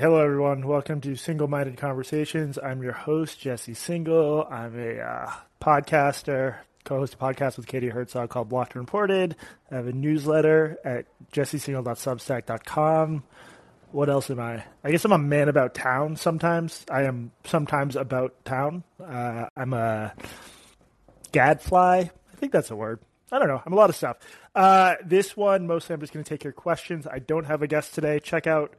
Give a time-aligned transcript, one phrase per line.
[0.00, 0.66] right, hello everyone.
[0.66, 2.58] Welcome to Singal Minded Conversations.
[2.58, 4.50] I'm your host, Jesse Singal.
[4.50, 5.30] I'm a uh,
[5.60, 9.36] podcaster, co-host a podcast with Katie Herzog called Blocked and Reported.
[9.70, 13.24] I have a newsletter at jessesingal.substack.com.
[13.92, 14.64] What else am I?
[14.82, 16.86] I guess I'm a man about town sometimes.
[16.90, 18.84] I am sometimes about town.
[19.04, 20.14] Uh, I'm a
[21.30, 22.04] gadfly.
[22.08, 23.00] I think that's a word.
[23.30, 23.60] I don't know.
[23.66, 24.16] I'm a lot of stuff.
[24.54, 27.06] Uh, this one, mostly I'm just going to take your questions.
[27.06, 28.18] I don't have a guest today.
[28.18, 28.74] Check out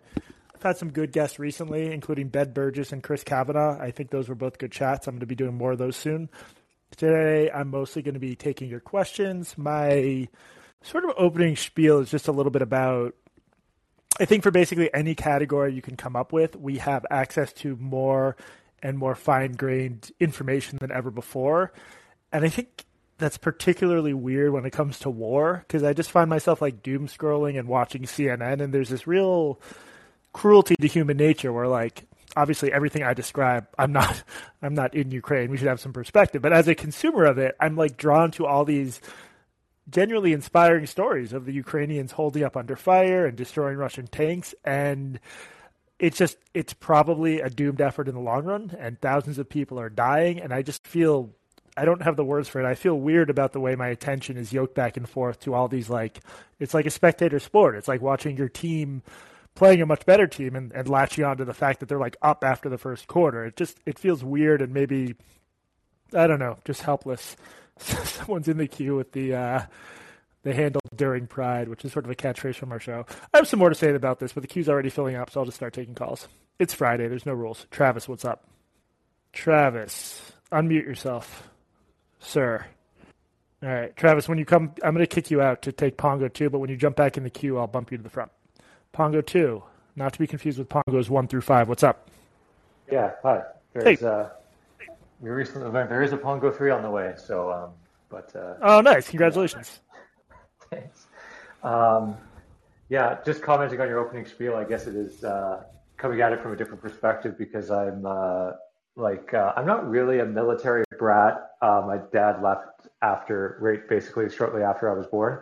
[0.61, 3.79] I've had some good guests recently, including Ben Burgis and Chris Kavanagh.
[3.81, 5.07] I think those were both good chats.
[5.07, 6.29] I'm going to be doing more of those soon.
[6.95, 9.57] Today, I'm mostly going to be taking your questions.
[9.57, 10.27] My
[10.83, 13.15] sort of opening spiel is just a little bit about
[14.19, 17.75] I think for basically any category you can come up with, we have access to
[17.77, 18.35] more
[18.83, 21.73] and more fine grained information than ever before.
[22.31, 22.85] And I think
[23.17, 27.07] that's particularly weird when it comes to war because I just find myself like doom
[27.07, 29.59] scrolling and watching CNN, and there's this real
[30.33, 34.23] cruelty to human nature where like obviously everything I describe, I'm not
[34.61, 35.49] I'm not in Ukraine.
[35.49, 36.41] We should have some perspective.
[36.41, 39.01] But as a consumer of it, I'm like drawn to all these
[39.89, 45.19] genuinely inspiring stories of the Ukrainians holding up under fire and destroying Russian tanks and
[45.99, 49.79] it's just it's probably a doomed effort in the long run and thousands of people
[49.79, 51.31] are dying and I just feel
[51.75, 52.65] I don't have the words for it.
[52.65, 55.67] I feel weird about the way my attention is yoked back and forth to all
[55.67, 56.19] these like
[56.59, 57.75] it's like a spectator sport.
[57.75, 59.03] It's like watching your team
[59.55, 62.17] playing a much better team and, and latching on to the fact that they're like
[62.21, 63.45] up after the first quarter.
[63.45, 65.15] It just it feels weird and maybe
[66.13, 67.35] I don't know, just helpless.
[67.77, 69.61] Someone's in the queue with the uh,
[70.43, 73.05] the handle during Pride, which is sort of a catchphrase from our show.
[73.33, 75.39] I have some more to say about this, but the queue's already filling up, so
[75.39, 76.27] I'll just start taking calls.
[76.59, 77.07] It's Friday.
[77.07, 77.65] There's no rules.
[77.71, 78.45] Travis, what's up?
[79.33, 81.49] Travis, unmute yourself,
[82.19, 82.65] sir.
[83.63, 84.27] All right, Travis.
[84.27, 86.49] When you come, I'm going to kick you out to take Pongo too.
[86.49, 88.31] But when you jump back in the queue, I'll bump you to the front.
[88.93, 89.63] Pongo 2,
[89.95, 91.69] not to be confused with Pongos 1 through 5.
[91.69, 92.09] What's up?
[92.91, 93.41] Yeah, hi.
[93.73, 94.05] There's, hey.
[94.05, 94.27] Uh,
[95.21, 97.69] we recently learned there is a Pongo 3 on the way, so, um,
[98.09, 98.35] but.
[98.35, 99.09] Uh, oh, nice.
[99.09, 99.79] Congratulations.
[100.69, 101.07] Thanks.
[101.63, 102.17] Um,
[102.89, 105.63] yeah, just commenting on your opening spiel, I guess it is uh,
[105.95, 108.51] coming at it from a different perspective because I'm uh,
[108.97, 111.51] like, uh, I'm not really a military brat.
[111.61, 115.39] Uh, my dad left after, right, basically shortly after I was born.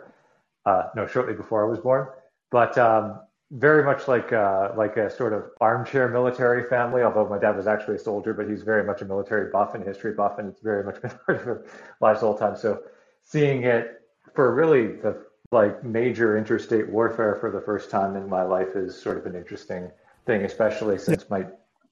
[0.64, 2.06] Uh, no, shortly before I was born.
[2.50, 7.02] But um, very much like uh, like a sort of armchair military family.
[7.02, 9.84] Although my dad was actually a soldier, but he's very much a military buff and
[9.84, 11.64] history buff, and it's very much been part of our
[12.00, 12.56] lives the whole time.
[12.56, 12.82] So
[13.22, 14.02] seeing it
[14.34, 19.00] for really the like major interstate warfare for the first time in my life is
[19.00, 19.90] sort of an interesting
[20.24, 21.44] thing, especially since my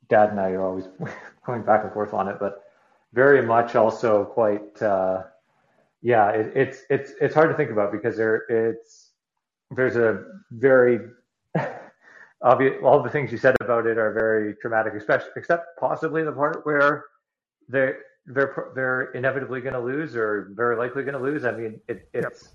[0.08, 0.84] dad and I are always
[1.46, 2.62] going back and forth on it, but
[3.14, 5.24] very much also quite uh,
[6.02, 9.10] yeah, it, it's it's it's hard to think about because there it's
[9.72, 11.00] there's a very
[12.42, 16.32] obvious, all the things you said about it are very traumatic, especially except possibly the
[16.32, 17.04] part where
[17.68, 21.44] they're they're they're inevitably going to lose or very likely going to lose.
[21.44, 22.52] I mean, it, it's yep.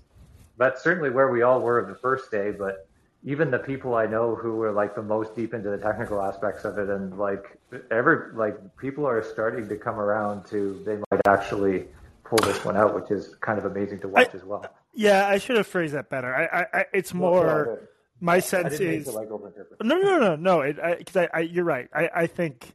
[0.58, 2.88] that's certainly where we all were the first day, but
[3.24, 6.64] even the people I know who were like the most deep into the technical aspects
[6.64, 7.58] of it, and like
[7.90, 11.86] every like people are starting to come around to they might actually
[12.22, 14.64] pull this one out, which is kind of amazing to watch I, as well.
[14.92, 16.34] Yeah, I should have phrased that better.
[16.34, 17.80] I, I it's more
[18.24, 20.72] my sense is like no, no, no, no.
[20.98, 21.88] Because I, I, I, you're right.
[21.92, 22.74] I, I think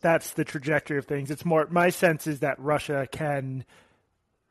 [0.00, 1.30] that's the trajectory of things.
[1.30, 3.64] It's more my sense is that Russia can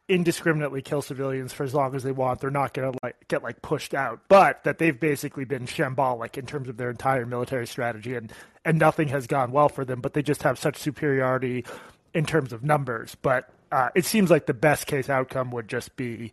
[0.07, 2.39] indiscriminately kill civilians for as long as they want.
[2.39, 6.37] They're not going to like get like pushed out, but that they've basically been shambolic
[6.37, 8.31] in terms of their entire military strategy, and
[8.63, 9.99] and nothing has gone well for them.
[9.99, 11.65] But they just have such superiority
[12.13, 13.17] in terms of numbers.
[13.21, 16.31] But uh, it seems like the best case outcome would just be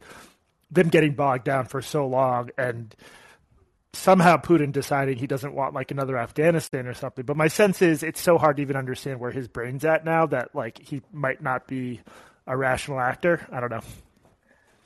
[0.70, 2.94] them getting bogged down for so long and
[3.94, 7.24] somehow Putin decided he doesn't want like another Afghanistan or something.
[7.24, 10.26] But my sense is it's so hard to even understand where his brain's at now
[10.26, 12.00] that like he might not be
[12.46, 13.46] a rational actor.
[13.52, 13.82] I don't know.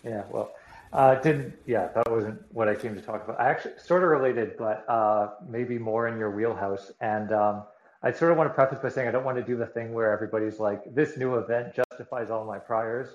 [0.05, 0.53] Yeah, well,
[0.93, 3.41] uh, didn't yeah, that wasn't what I came to talk about.
[3.41, 6.93] I actually sort of related, but uh, maybe more in your wheelhouse.
[7.01, 7.65] And um,
[8.03, 9.93] I sort of want to preface by saying I don't want to do the thing
[9.93, 13.09] where everybody's like, this new event justifies all my priors.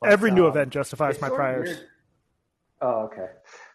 [0.00, 1.82] But, Every new um, event justifies my priors.
[2.80, 3.28] Oh, okay.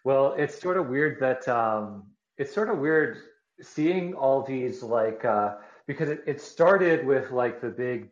[0.04, 2.04] Well, it's sort of weird that um,
[2.38, 3.18] it's sort of weird
[3.60, 5.56] seeing all these like uh,
[5.86, 8.08] because it, it started with like the big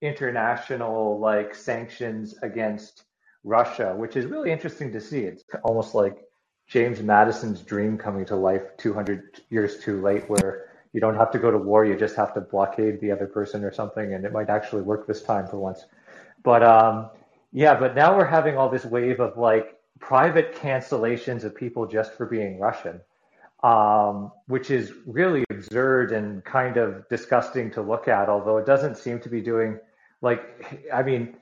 [0.00, 3.04] international like sanctions against
[3.44, 5.20] Russia, which is really interesting to see.
[5.20, 6.18] It's almost like
[6.68, 11.38] James Madison's dream coming to life 200 years too late, where you don't have to
[11.38, 14.32] go to war, you just have to blockade the other person or something, and it
[14.32, 15.86] might actually work this time for once.
[16.44, 17.10] But um,
[17.52, 22.12] yeah, but now we're having all this wave of like private cancellations of people just
[22.18, 23.00] for being Russian.
[23.62, 28.28] um, which is really absurd and kind of disgusting to look at.
[28.28, 29.78] Although it doesn't seem to be doing
[30.20, 30.42] like,
[30.92, 31.36] I mean,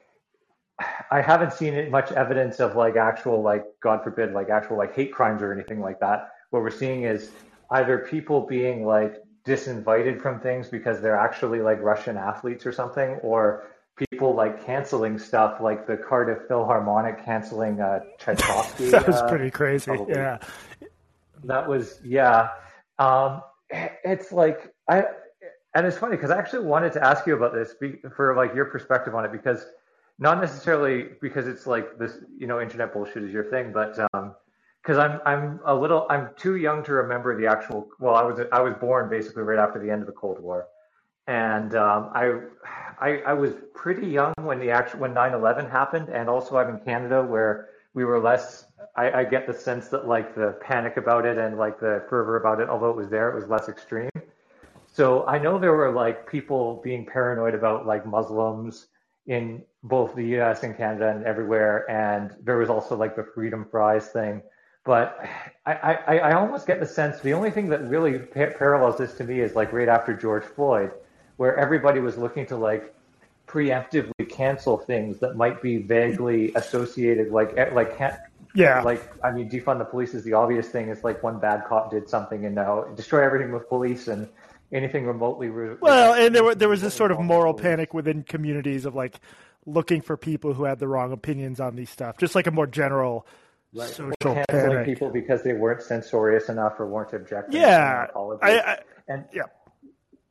[1.11, 5.13] I haven't seen much evidence of like actual like God forbid like actual like hate
[5.13, 6.31] crimes or anything like that.
[6.51, 7.31] What we're seeing is
[7.71, 9.17] either people being like
[9.47, 13.65] disinvited from things because they're actually like Russian athletes or something, or
[14.11, 18.89] people like canceling stuff like the Cardiff Philharmonic canceling uh, Tchaikovsky.
[18.91, 19.87] that was uh, pretty crazy.
[19.87, 20.15] probably.
[20.15, 20.39] Yeah.
[21.45, 22.49] That was yeah.
[22.99, 25.05] Um, it's like I
[25.75, 27.75] and it's funny because I actually wanted to ask you about this
[28.15, 29.67] for like your perspective on it because
[30.19, 34.35] not necessarily because it's like this you know internet bullshit is your thing, but um,
[34.83, 37.89] because I'm I'm a little I'm too young to remember the actual.
[37.99, 40.69] Well, I was I was born basically right after the end of the Cold War,
[41.31, 42.41] and um, I,
[42.99, 46.81] I I was pretty young when the actual when 9/11 happened, and also I'm in
[46.81, 48.67] Canada where we were less
[48.97, 52.37] I, I get the sense that like the panic about it and like the fervor
[52.37, 54.11] about it, although it was there, it was less extreme.
[54.93, 58.89] So I know there were like people being paranoid about like Muslims
[59.27, 60.65] in both the U.S.
[60.65, 64.43] and Canada and everywhere, and there was also like the freedom fries thing.
[64.85, 65.17] But
[65.65, 69.15] I, I, I almost get the sense the only thing that really pa- parallels this
[69.19, 70.91] to me is like right after George Floyd,
[71.41, 72.95] where everybody was looking to like
[73.47, 77.99] preemptively cancel things that might be vaguely associated, like eh, like
[78.55, 78.83] yeah.
[78.83, 80.91] Like, I mean, defund the police is the obvious thing.
[80.91, 84.29] It's like one bad cop did something and now destroy everything with police and
[84.71, 85.49] anything remotely.
[85.49, 88.95] Re- well, and there, were, there was this sort of moral panic within communities of
[88.95, 89.19] like
[89.65, 92.67] looking for people who had the wrong opinions on these stuff, just like a more
[92.67, 93.27] general
[93.73, 93.89] right.
[93.89, 94.85] social canceling panic.
[94.85, 97.55] people because they weren't censorious enough or weren't objective.
[97.55, 98.09] Yeah.
[98.15, 98.79] I, I,
[99.09, 99.45] and yeah.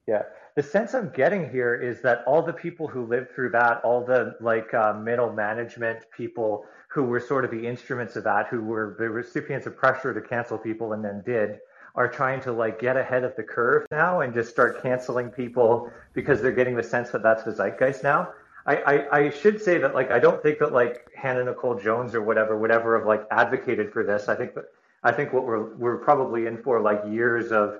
[0.05, 0.21] Yeah
[0.59, 4.03] the sense I'm getting here is that all the people who lived through that, all
[4.03, 8.59] the like uh, middle management people who were sort of the instruments of that, who
[8.59, 11.59] were the recipients of pressure to cancel people and then did,
[11.95, 15.89] are trying to like get ahead of the curve now and just start canceling people
[16.11, 18.27] because they're getting the sense that that's the zeitgeist now.
[18.65, 22.13] I, I, I should say that like I don't think that like Hannah Nicole Jones
[22.13, 24.27] or whatever would ever have like advocated for this.
[24.27, 24.65] I think that
[25.03, 27.79] I think what we're we're probably in for like years of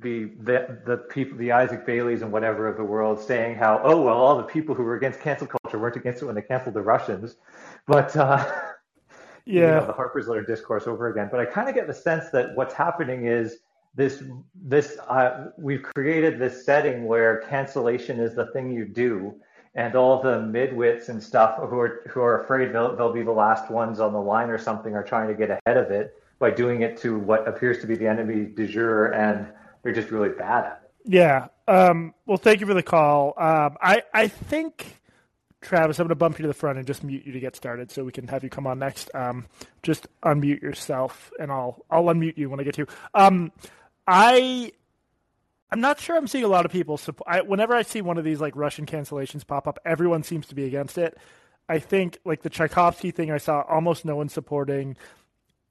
[0.00, 4.00] the the the people the Isaac Baileys and whatever of the world saying how oh
[4.00, 6.74] well all the people who were against cancel culture weren't against it when they canceled
[6.74, 7.36] the Russians,
[7.86, 8.44] but uh,
[9.44, 11.28] yeah, you know, the Harper's Letter discourse over again.
[11.30, 13.58] But I kind of get the sense that what's happening is
[13.94, 14.22] this
[14.54, 19.34] this uh, we've created this setting where cancellation is the thing you do,
[19.74, 23.32] and all the midwits and stuff who are who are afraid they'll, they'll be the
[23.32, 26.52] last ones on the line or something are trying to get ahead of it by
[26.52, 29.48] doing it to what appears to be the enemy du jour and
[29.82, 30.90] they're just really bad at it.
[31.04, 31.48] Yeah.
[31.66, 33.34] Um, well, thank you for the call.
[33.36, 35.00] Um, I I think
[35.60, 37.56] Travis, I'm going to bump you to the front and just mute you to get
[37.56, 39.10] started, so we can have you come on next.
[39.14, 39.46] Um,
[39.82, 42.86] just unmute yourself, and I'll I'll unmute you when I get to you.
[43.14, 43.52] Um,
[44.06, 44.72] I
[45.70, 47.28] I'm not sure I'm seeing a lot of people support.
[47.28, 50.54] I, whenever I see one of these like Russian cancellations pop up, everyone seems to
[50.54, 51.18] be against it.
[51.68, 54.96] I think like the Tchaikovsky thing, I saw almost no one supporting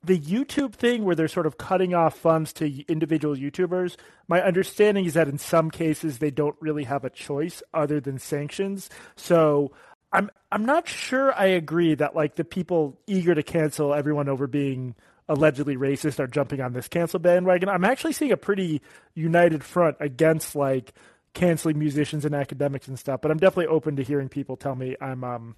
[0.07, 3.95] the YouTube thing where they're sort of cutting off funds to individual YouTubers,
[4.27, 8.17] my understanding is that in some cases they don't really have a choice other than
[8.17, 8.89] sanctions.
[9.15, 9.71] So
[10.11, 14.47] I'm I'm not sure I agree that like the people eager to cancel everyone over
[14.47, 14.95] being
[15.29, 17.67] allegedly racist are jumping on this cancel bandwagon.
[17.67, 18.81] I'm actually seeing a pretty
[19.13, 20.93] united front against like
[21.33, 24.95] canceling musicians and academics and stuff, but I'm definitely open to hearing people tell me
[25.01, 25.55] I'm um,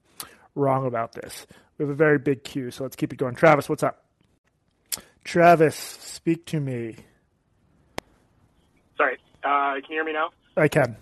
[0.55, 1.45] wrong about this.
[1.77, 3.35] We have a very big queue, so let's keep it going.
[3.35, 4.08] Travis, what's up?
[5.23, 6.95] Travis, speak to me.
[8.97, 10.29] Sorry, uh, can you hear me now?
[10.57, 10.97] I can.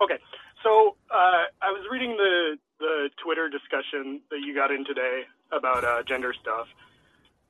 [0.00, 0.18] Okay,
[0.62, 5.84] so uh, I was reading the the Twitter discussion that you got in today about
[5.84, 6.66] uh, gender stuff,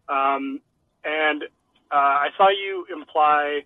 [0.08, 0.60] um,
[1.04, 1.44] and
[1.90, 3.64] uh, I saw you imply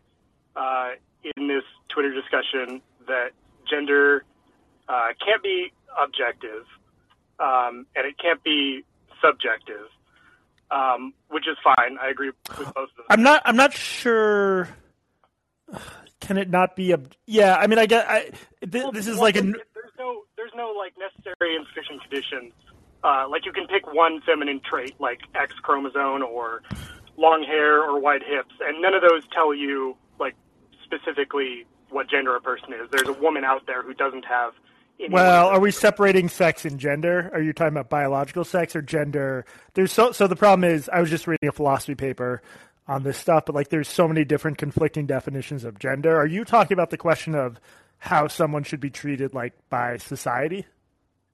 [0.56, 0.90] uh,
[1.36, 3.30] in this Twitter discussion that
[3.68, 4.24] gender
[4.88, 6.64] uh, can't be objective
[7.40, 8.84] um, and it can't be
[9.22, 9.88] subjective
[10.70, 11.98] um, which is fine.
[12.00, 13.06] I agree with both of them.
[13.08, 13.42] I'm not.
[13.44, 14.68] I'm not sure.
[16.20, 17.00] Can it not be a?
[17.26, 18.08] Yeah, I mean, I get.
[18.08, 19.42] I, th- well, this is well, like a.
[19.42, 20.22] There's no.
[20.36, 22.52] There's no like necessary and sufficient conditions.
[23.02, 26.62] Uh, like you can pick one feminine trait, like X chromosome or
[27.16, 30.34] long hair or wide hips, and none of those tell you like
[30.84, 32.88] specifically what gender a person is.
[32.90, 34.52] There's a woman out there who doesn't have
[35.08, 37.30] well, are we separating sex and gender?
[37.32, 39.44] Are you talking about biological sex or gender?
[39.74, 42.42] There's so so the problem is I was just reading a philosophy paper
[42.86, 46.16] on this stuff, but like there's so many different conflicting definitions of gender.
[46.16, 47.58] Are you talking about the question of
[47.98, 50.66] how someone should be treated like by society?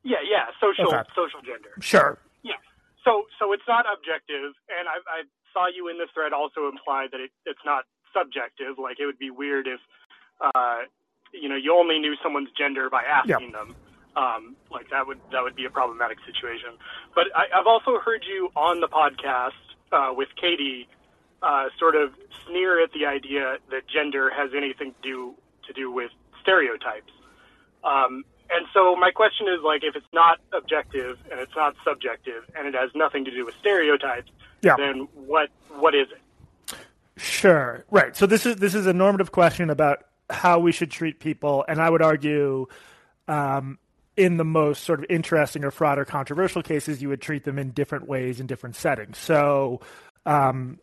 [0.04, 1.08] Yeah, yeah, social okay.
[1.16, 1.70] social gender.
[1.80, 2.18] Sure.
[2.42, 2.52] Yeah.
[3.04, 5.23] So so it's not objective and I I
[5.56, 8.76] saw you in the thread also imply that it, it's not subjective.
[8.76, 9.80] Like it would be weird if,
[10.40, 10.85] uh,
[11.40, 13.59] you know, you only knew someone's gender by asking Yeah.
[13.59, 13.75] them.
[14.16, 16.71] Um, like that would that would be a problematic situation.
[17.14, 19.52] But I, I've also heard you on the podcast
[19.93, 20.88] uh, with Katie
[21.43, 22.14] uh, sort of
[22.47, 25.35] sneer at the idea that gender has anything to do
[25.66, 27.12] to do with stereotypes.
[27.85, 32.45] Um, and so my question is like, if it's not objective and it's not subjective
[32.57, 34.31] and it has nothing to do with stereotypes,
[34.62, 34.76] Yeah.
[34.78, 36.76] then what what is it?
[37.19, 37.85] Sure.
[37.90, 38.16] Right.
[38.16, 41.80] So this is this is a normative question about how we should treat people, and
[41.80, 42.66] I would argue,
[43.28, 43.78] um,
[44.16, 47.59] in the most sort of interesting or fraught or controversial cases, you would treat them
[47.59, 49.18] in different ways in different settings.
[49.18, 49.80] So,
[50.25, 50.78] um,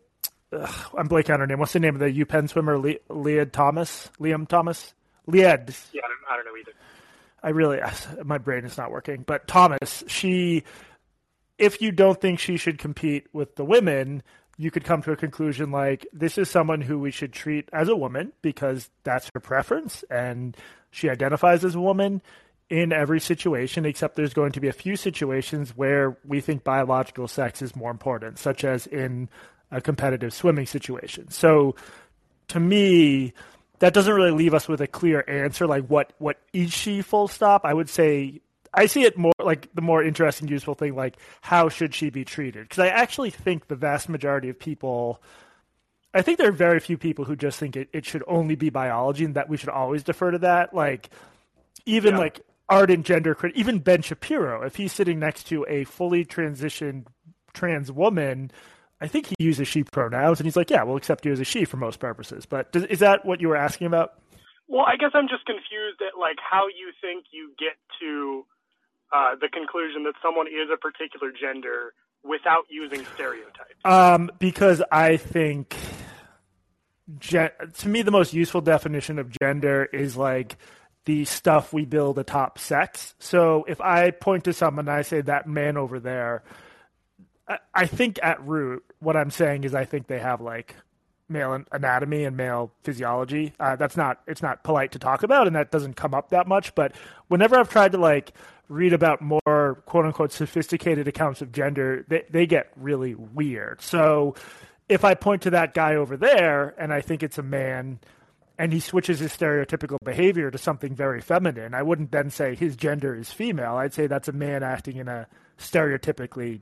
[0.52, 1.58] ugh, I'm blanking on her name.
[1.58, 2.78] What's the name of the UPenn swimmer?
[2.78, 4.94] Le- Lead Thomas, Liam Thomas,
[5.26, 5.74] Lead.
[5.92, 6.72] Yeah, I don't, I don't know either.
[7.42, 7.80] I really,
[8.24, 9.24] my brain is not working.
[9.26, 10.62] But Thomas, she,
[11.58, 14.22] if you don't think she should compete with the women,
[14.56, 17.88] you could come to a conclusion like this is someone who we should treat as
[17.88, 20.56] a woman because that's her preference and
[20.90, 22.22] she identifies as a woman
[22.70, 27.28] in every situation, except there's going to be a few situations where we think biological
[27.28, 29.28] sex is more important, such as in
[29.70, 31.30] a competitive swimming situation.
[31.30, 31.74] So
[32.48, 33.34] to me,
[33.80, 37.28] that doesn't really leave us with a clear answer like what what is she full
[37.28, 38.40] stop i would say
[38.76, 42.24] i see it more like the more interesting useful thing like how should she be
[42.24, 45.22] treated because i actually think the vast majority of people
[46.12, 48.70] i think there are very few people who just think it, it should only be
[48.70, 51.10] biology and that we should always defer to that like
[51.86, 52.20] even Yeah.
[52.20, 57.06] like ardent gender crit even ben shapiro if he's sitting next to a fully transitioned
[57.52, 58.50] trans woman
[59.00, 61.44] I think he uses she pronouns, and he's like, "Yeah, we'll accept you as a
[61.44, 64.14] she for most purposes." But does, is that what you were asking about?
[64.66, 68.46] Well, I guess I'm just confused at like how you think you get to
[69.14, 71.94] uh, the conclusion that someone is a particular gender
[72.24, 73.74] without using stereotypes.
[73.84, 75.76] Um, because I think,
[77.20, 80.56] gen- to me, the most useful definition of gender is like
[81.04, 83.14] the stuff we build atop sex.
[83.20, 86.42] So if I point to someone and I say that man over there,
[87.46, 90.74] I, I think at root what I'm saying is I think they have like
[91.28, 93.52] male anatomy and male physiology.
[93.60, 96.48] Uh, that's not it's not polite to talk about, and that doesn't come up that
[96.48, 96.74] much.
[96.74, 96.92] But
[97.28, 98.32] whenever I've tried to like
[98.68, 103.80] read about more quote unquote sophisticated accounts of gender, they they get really weird.
[103.82, 104.34] So
[104.88, 108.00] if I point to that guy over there and I think it's a man.
[108.56, 111.74] And he switches his stereotypical behavior to something very feminine.
[111.74, 113.74] I wouldn't then say his gender is female.
[113.74, 115.26] I'd say that's a man acting in a
[115.58, 116.60] stereotypically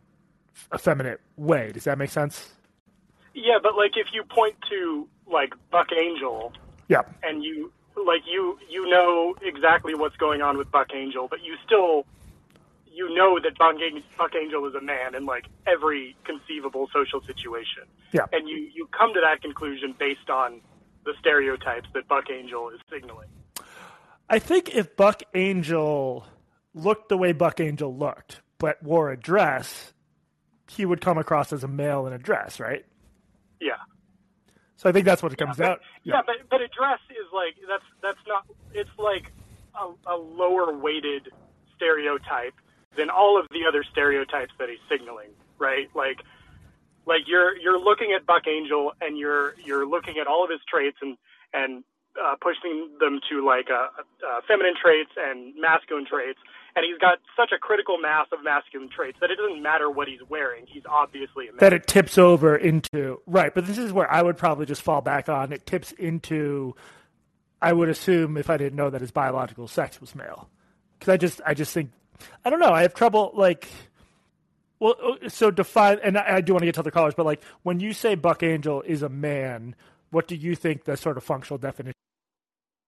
[0.75, 1.71] effeminate way.
[1.73, 2.49] Does that make sense?
[3.35, 6.55] Yeah, but like if you point to like Buck Angel
[6.89, 7.03] Yeah.
[7.23, 11.57] and you like you you know exactly what's going on with Buck Angel, but you
[11.65, 12.07] still
[12.93, 17.23] you know that Buck, Ang- Buck Angel is a man in like every conceivable social
[17.27, 17.85] situation.
[18.13, 18.27] Yeah.
[18.33, 20.61] And you you come to that conclusion based on
[21.05, 23.29] the stereotypes that Buck Angel is signaling.
[24.29, 26.27] I think if Buck Angel
[26.75, 29.93] looked the way Buck Angel looked, but wore a dress,
[30.71, 32.85] he would come across as a male in a dress, right?
[33.61, 33.73] Yeah.
[34.83, 35.79] So I think that's what it comes out.
[36.03, 39.31] Yeah, but but a dress is like that's that's not it's like
[39.81, 41.29] a, a lower weighted
[41.77, 42.55] stereotype
[42.97, 45.29] than all of the other stereotypes that he's signaling,
[45.61, 45.89] right?
[45.95, 46.23] Like
[47.07, 50.59] like you're you're looking at Buck Angel and you're you're looking at all of his
[50.69, 51.17] traits and
[51.55, 51.85] and
[52.21, 53.87] uh, pushing them to like uh,
[54.27, 56.41] uh, feminine traits and masculine traits,
[56.75, 60.09] and he's got such a critical mass of masculine traits that it doesn't matter what
[60.09, 60.65] he's wearing.
[60.67, 61.59] He's obviously a man.
[61.61, 65.01] that it tips over into right but this is where i would probably just fall
[65.01, 66.75] back on it tips into
[67.61, 70.49] i would assume if i didn't know that his biological sex was male
[70.99, 71.91] because i just i just think
[72.45, 73.69] i don't know i have trouble like
[74.81, 77.27] well uh, so define and i, I do want to get to other callers but
[77.27, 79.75] like when you say buck angel is a man
[80.11, 81.95] what do you think the sort of functional definition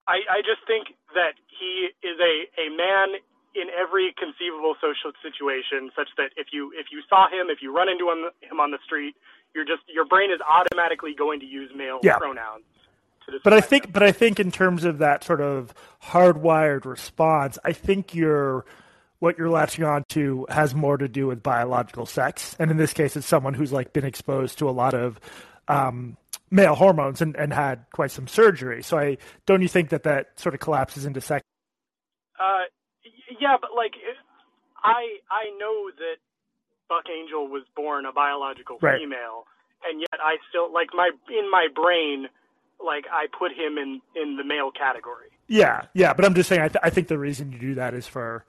[0.07, 3.19] I, I just think that he is a, a man
[3.55, 7.75] in every conceivable social situation, such that if you if you saw him, if you
[7.75, 9.15] run into him, him on the street,
[9.55, 12.19] you're just your brain is automatically going to use male Yeah.
[12.19, 12.65] pronouns.
[13.27, 17.59] To But I think, but I think in terms of that sort of hardwired response,
[17.65, 18.67] I think you're
[19.21, 22.93] what you're latching on to has more to do with biological sex, and in this
[22.93, 25.19] case, it's someone who's like been exposed to a lot of
[25.69, 26.19] um,
[26.51, 28.83] male hormones and, and had quite some surgery.
[28.83, 31.43] So I don't you think that that sort of collapses into sex?
[32.39, 32.65] Uh,
[33.41, 33.95] yeah, but like
[34.83, 36.17] I I know that
[36.89, 39.01] Buck Angel was born a biological Right.
[39.01, 39.47] female,
[39.85, 42.29] and yet I still like my in my brain,
[42.85, 45.29] like I put him in in the male category.
[45.49, 46.63] Yeah, yeah, but I'm just saying.
[46.63, 48.45] I, th- I think the reason you do that is for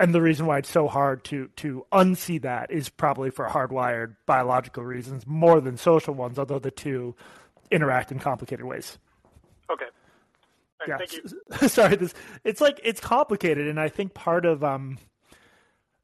[0.00, 4.16] and the reason why it's so hard to to unsee that is probably for hardwired
[4.26, 7.14] biological reasons more than social ones, although the two
[7.70, 8.98] interact in complicated ways.
[10.88, 11.06] Right, yeah.
[11.06, 11.68] Thank you.
[11.68, 12.14] Sorry, this
[12.44, 14.98] it's like it's complicated, and I think part of um,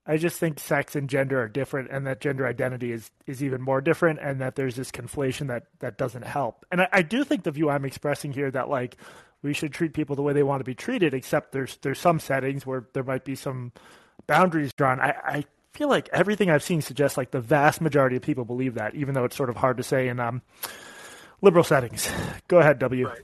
[0.06, 3.62] I just think sex and gender are different, and that gender identity is is even
[3.62, 6.66] more different, and that there's this conflation that that doesn't help.
[6.70, 8.96] And I, I do think the view I'm expressing here that like
[9.42, 12.20] we should treat people the way they want to be treated, except there's there's some
[12.20, 13.72] settings where there might be some
[14.26, 15.00] boundaries drawn.
[15.00, 18.74] I, I feel like everything I've seen suggests like the vast majority of people believe
[18.74, 20.42] that, even though it's sort of hard to say in um,
[21.40, 22.10] liberal settings.
[22.48, 23.08] Go ahead, W.
[23.08, 23.20] Right.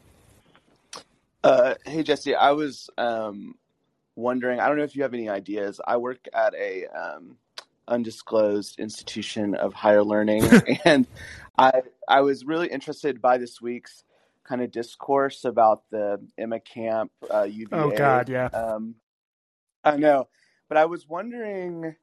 [1.43, 3.55] Uh, hey Jesse, I was um,
[4.15, 4.61] wondering.
[4.61, 5.81] I don't know if you have any ideas.
[5.87, 7.37] I work at a um,
[7.89, 10.45] undisclosed institution of higher learning,
[10.85, 11.07] and
[11.57, 14.05] I I was really interested by this week's
[14.45, 17.77] kind of discourse about the Emma Camp uh, UVA.
[17.77, 18.47] Oh God, yeah.
[18.47, 18.97] Um,
[19.83, 20.29] I know,
[20.69, 21.97] but I was wondering,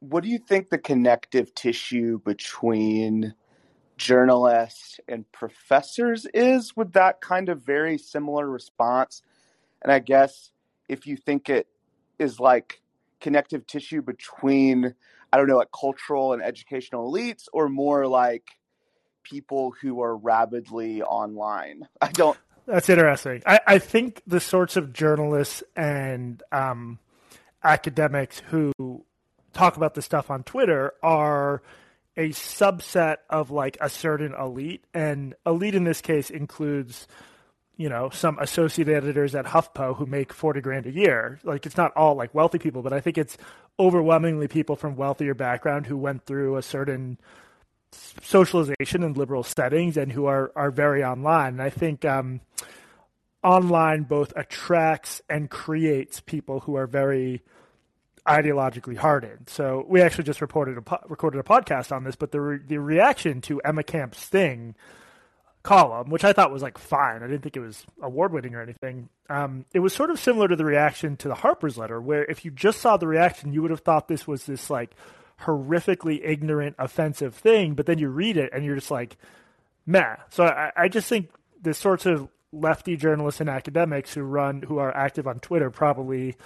[0.00, 3.34] what do you think the connective tissue between
[3.98, 9.22] journalists and professors is with that kind of very similar response?
[9.82, 10.50] And I guess
[10.88, 11.66] if you think it
[12.18, 12.80] is like
[13.20, 14.94] connective tissue between,
[15.32, 18.48] I don't know, like cultural and educational elites, or more like
[19.22, 21.86] people who are rabidly online.
[22.00, 22.38] I don't.
[22.66, 23.42] That's interesting.
[23.46, 26.98] I, I think the sorts of journalists and um,
[27.64, 28.72] academics who
[29.54, 31.62] talk about this stuff on Twitter are
[32.18, 37.06] a subset of like a certain elite, and elite in this case includes
[37.76, 41.38] you know some associate editors at HuffPo who make forty grand a year.
[41.44, 43.38] Like it's not all like wealthy people, but I think it's
[43.78, 47.18] overwhelmingly people from wealthier background who went through a certain
[47.92, 51.54] socialization in liberal settings and who are are very online.
[51.54, 52.40] And I think um,
[53.44, 57.42] online both attracts and creates people who are very
[58.28, 59.48] ideologically hardened.
[59.48, 62.60] So we actually just reported a po- recorded a podcast on this, but the re-
[62.66, 64.74] the reaction to Emma Camp's thing
[65.62, 67.22] column, which I thought was like fine.
[67.22, 69.08] I didn't think it was award winning or anything.
[69.28, 72.44] Um, it was sort of similar to the reaction to the Harper's letter, where if
[72.44, 74.90] you just saw the reaction, you would have thought this was this like
[75.42, 79.16] horrifically ignorant, offensive thing, but then you read it and you're just like,
[79.86, 80.16] meh.
[80.30, 84.78] So I, I just think the sorts of lefty journalists and academics who run, who
[84.78, 86.36] are active on Twitter, probably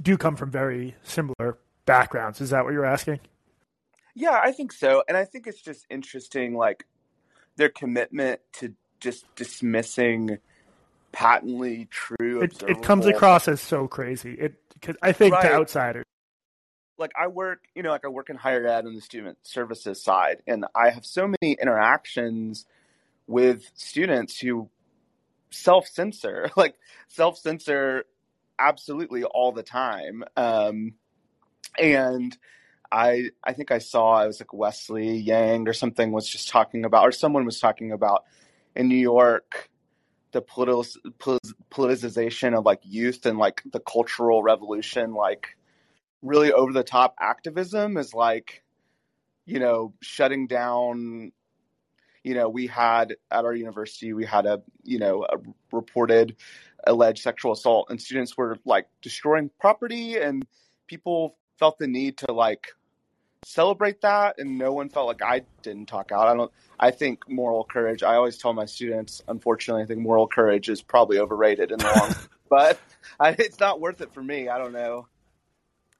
[0.00, 2.40] do come from very similar backgrounds.
[2.40, 3.20] Is that what you're asking?
[4.14, 5.02] Yeah, I think so.
[5.08, 6.86] And I think it's just interesting, like
[7.56, 10.38] their commitment to just dismissing
[11.12, 12.42] patently true.
[12.42, 14.32] It, it comes across as so crazy.
[14.32, 15.42] It, because I think right.
[15.42, 16.04] to outsiders,
[16.98, 20.02] like I work, you know, like I work in higher ed on the student services
[20.02, 22.66] side, and I have so many interactions
[23.26, 24.68] with students who
[25.50, 26.74] self censor, like
[27.08, 28.04] self censor
[28.68, 30.24] absolutely all the time.
[30.36, 30.94] Um,
[31.78, 32.36] and
[32.90, 36.84] I I think I saw I was like Wesley Yang or something was just talking
[36.84, 38.24] about, or someone was talking about
[38.76, 39.70] in New York
[40.32, 40.84] the political
[41.70, 45.56] politicization of like youth and like the cultural revolution, like
[46.22, 48.62] really over the top activism is like,
[49.44, 51.32] you know, shutting down.
[52.24, 55.38] You know, we had at our university, we had a, you know, a
[55.72, 56.36] reported
[56.86, 60.46] alleged sexual assault, and students were like destroying property, and
[60.86, 62.68] people felt the need to like
[63.44, 66.28] celebrate that, and no one felt like I didn't talk out.
[66.28, 66.52] I don't.
[66.78, 68.02] I think moral courage.
[68.02, 71.92] I always tell my students, unfortunately, I think moral courage is probably overrated in the
[71.96, 72.14] long,
[72.50, 72.78] but
[73.18, 74.48] I, it's not worth it for me.
[74.48, 75.06] I don't know.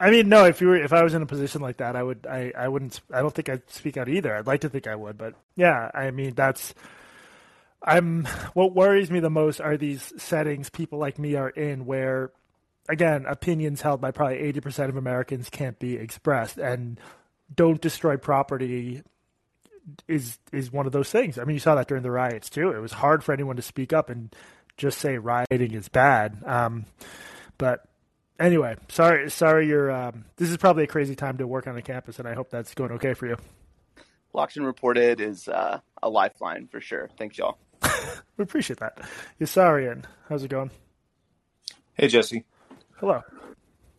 [0.03, 0.45] I mean, no.
[0.47, 2.27] If you were, if I was in a position like that, I would.
[2.29, 3.01] I, I wouldn't.
[3.13, 4.35] I don't think I'd speak out either.
[4.35, 5.93] I'd like to think I would, but yeah.
[5.95, 6.75] I mean, that's.
[7.85, 8.25] I'm.
[8.55, 12.33] What worries me the most are these settings people like me are in, where,
[12.89, 16.99] again, opinions held by probably eighty percent of Americans can't be expressed, and
[17.55, 19.03] don't destroy property
[20.09, 21.39] is is one of those things.
[21.39, 22.73] I mean, you saw that during the riots too.
[22.73, 24.35] It was hard for anyone to speak up and
[24.77, 26.43] just say rioting is bad.
[26.45, 26.87] Um,
[27.57, 27.85] but
[28.43, 29.69] anyway, sorry, sorry.
[29.69, 29.91] You're.
[29.91, 32.51] Um, this is probably a crazy time to work on the campus, and I hope
[32.51, 33.37] that's going okay for you.
[34.33, 37.09] Blocked and reported is uh, a lifeline for sure.
[37.19, 37.59] Thanks, y'all.
[38.37, 39.01] we appreciate that.
[39.41, 40.71] Yasarian, how's it going?
[41.95, 42.45] Hey, Jesse.
[42.97, 43.23] Hello.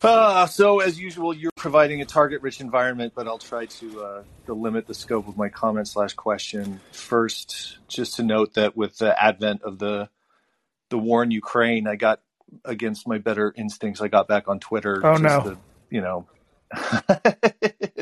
[0.02, 4.52] Uh, so, as usual, you're providing a target-rich environment, but I'll try to, uh, to
[4.52, 6.80] limit the scope of my comment slash question.
[6.92, 10.10] First, just to note that with the advent of the
[10.90, 12.20] the war in Ukraine, I got
[12.64, 15.04] against my better instincts, I got back on Twitter.
[15.04, 15.42] Oh no!
[15.42, 15.58] To,
[15.90, 16.26] you know,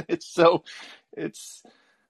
[0.09, 0.65] it's so
[1.13, 1.63] it's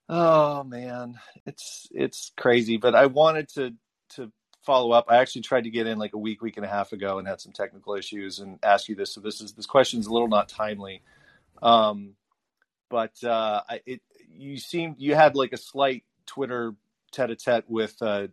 [0.08, 2.76] oh man, it's it's crazy.
[2.76, 3.74] But I wanted to
[4.16, 5.06] to follow up.
[5.08, 7.26] I actually tried to get in like a week, week and a half ago, and
[7.26, 9.14] had some technical issues, and ask you this.
[9.14, 11.02] So this is this question is a little not timely,
[11.62, 12.14] um,
[12.88, 16.74] but uh, I, it you seemed you had like a slight Twitter
[17.12, 18.28] tete-a-tete with uh,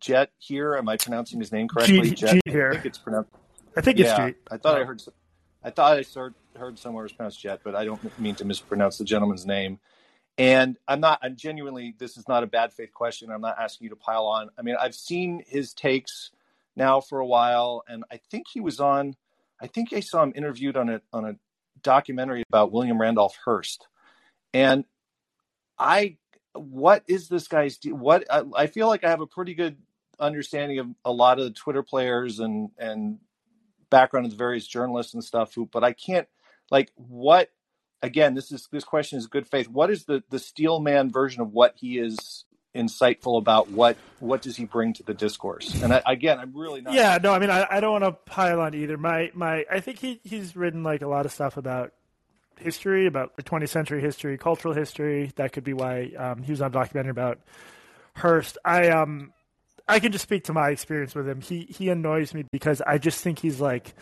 [0.00, 0.76] Jet here.
[0.76, 2.10] Am I pronouncing his name correctly?
[2.10, 2.34] G, Jet.
[2.36, 2.70] Jeet Heer.
[2.70, 3.30] I think it's pronounced.
[3.76, 4.42] I think yeah, it's G.
[4.50, 5.02] I thought I heard.
[5.62, 8.44] I thought I heard, heard somewhere it was pronounced Jet, but I don't mean to
[8.44, 9.78] mispronounce the gentleman's name.
[10.38, 11.18] And I'm not.
[11.22, 11.94] I'm genuinely.
[11.98, 13.30] This is not a bad faith question.
[13.30, 14.50] I'm not asking you to pile on.
[14.58, 16.30] I mean, I've seen his takes
[16.76, 19.16] now for a while, and I think he was on.
[19.60, 21.34] I think I saw him interviewed on a on a
[21.82, 23.86] documentary about William Randolph Hearst,
[24.54, 24.84] and
[25.78, 26.16] I.
[26.54, 27.78] What is this guy's?
[27.84, 29.76] What I, I feel like I have a pretty good
[30.18, 33.18] understanding of a lot of the Twitter players and and
[33.88, 36.28] background of the various journalists and stuff who but i can't
[36.70, 37.50] like what
[38.02, 39.68] again this is this question is good faith.
[39.68, 43.70] What is the the steelman version of what he is insightful about?
[43.70, 45.82] What what does he bring to the discourse?
[45.82, 48.12] And I, again i'm really not yeah no i mean i, I don't want to
[48.12, 48.96] pile on either.
[48.96, 51.92] My my i think he he's written like a lot of stuff about
[52.60, 56.60] history about the 20th century history cultural history that could be why um, he was
[56.60, 57.38] on a documentary about
[58.14, 59.32] hearst i um
[59.90, 61.40] I can just speak to my experience with him.
[61.40, 63.92] He he annoys me because I just think he's like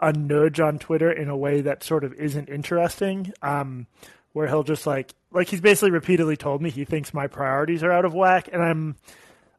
[0.00, 3.30] a nudge on Twitter in a way that sort of isn't interesting.
[3.42, 3.86] Um,
[4.32, 7.92] where he'll just like like he's basically repeatedly told me he thinks my priorities are
[7.92, 8.96] out of whack, and I'm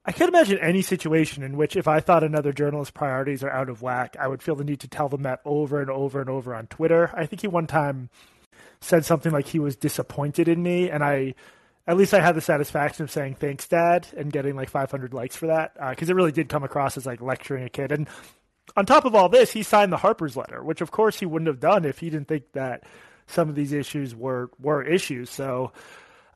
[0.05, 3.69] I can't imagine any situation in which if I thought another journalist's priorities are out
[3.69, 6.29] of whack, I would feel the need to tell them that over and over and
[6.29, 7.11] over on Twitter.
[7.13, 8.09] I think he one time
[8.81, 11.35] said something like he was disappointed in me, and I
[11.87, 15.35] at least I had the satisfaction of saying thanks, Dad, and getting like 500 likes
[15.35, 17.91] for that because uh, it really did come across as like lecturing a kid.
[17.91, 18.07] And
[18.75, 21.47] on top of all this, he signed the Harper's letter, which of course he wouldn't
[21.47, 22.83] have done if he didn't think that
[23.27, 25.29] some of these issues were were issues.
[25.29, 25.71] So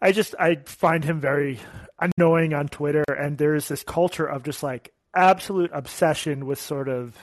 [0.01, 1.59] I just I find him very
[1.99, 7.15] annoying on Twitter, and there's this culture of just like absolute obsession with sort of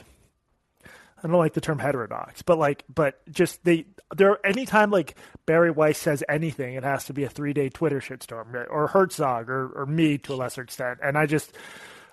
[1.22, 4.44] I don't like the term heterodox, but like, but just they there.
[4.46, 8.66] Anytime like Bari Weiss says anything, it has to be a three day Twitter shitstorm,
[8.70, 10.98] or Herzog, or or me to a lesser extent.
[11.02, 11.52] And I just,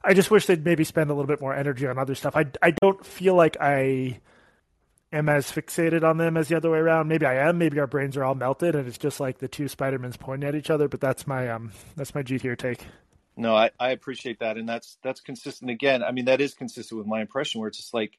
[0.03, 2.35] I just wish they'd maybe spend a little bit more energy on other stuff.
[2.35, 4.19] I I don't feel like I
[5.11, 7.07] am as fixated on them as the other way around.
[7.07, 7.57] Maybe I am.
[7.57, 10.55] Maybe our brains are all melted, and it's just like the two Spidermans pointing at
[10.55, 10.87] each other.
[10.87, 12.85] But that's my um that's my G tier take.
[13.35, 15.71] No, I, I appreciate that, and that's that's consistent.
[15.71, 18.17] Again, I mean that is consistent with my impression, where it's just like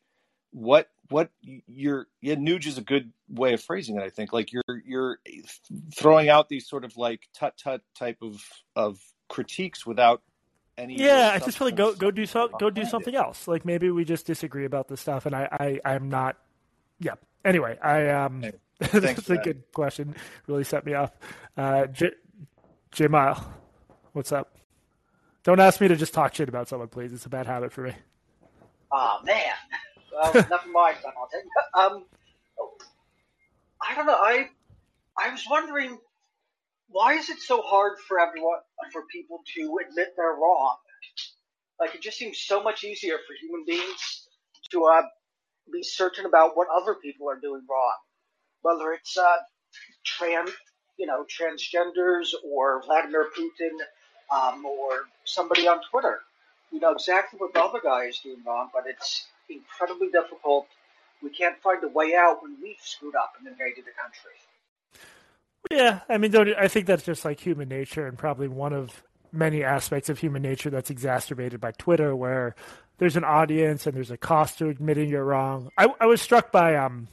[0.55, 4.33] what what you're yeah nuge is a good way of phrasing it i think.
[4.33, 5.19] Like you're you're
[5.95, 8.43] throwing out these sort of like tut tut type of
[8.77, 10.23] of critiques without
[10.77, 13.49] any yeah i just feel like go go do so go do something else.
[13.49, 15.49] Like maybe we just disagree about this stuff and i
[15.85, 16.37] i i'm not
[17.01, 17.15] yeah.
[17.45, 18.45] Anyway i um
[18.79, 20.15] that's a good question.
[20.47, 21.11] Really set me off
[21.57, 22.11] uh j,
[22.93, 23.53] j mile
[24.13, 24.57] what's up?
[25.43, 27.13] Don't ask me to just talk shit about someone please.
[27.13, 27.93] It's a bad habit for me.
[28.93, 29.53] Oh man
[30.15, 30.97] well, never mind,
[31.75, 32.05] Um,
[33.83, 34.15] I don't know.
[34.15, 34.49] I
[35.19, 35.99] I was wondering
[36.89, 38.59] why is it so hard for everyone
[38.93, 40.77] for people to admit they're wrong?
[41.81, 44.29] Like it just seems so much easier for human beings
[44.71, 45.03] to uh,
[45.73, 47.97] be certain about what other people are doing wrong,
[48.63, 49.37] whether it's uh,
[50.05, 50.51] trans,
[50.99, 53.73] you know, transgenders or Vladimir Putin
[54.35, 56.21] um, or somebody on Twitter.
[56.73, 60.67] You know exactly what the other guy is doing wrong, but it's incredibly difficult.
[61.23, 64.33] We can't find a way out when we've screwed up and invaded the country.
[65.71, 69.03] Yeah, I mean, I think that's just like human nature, and probably one of
[69.33, 72.55] many aspects of human nature that's exacerbated by Twitter, where
[72.99, 75.71] there's an audience and there's a cost to admitting you're wrong.
[75.79, 77.09] I, I was struck by um,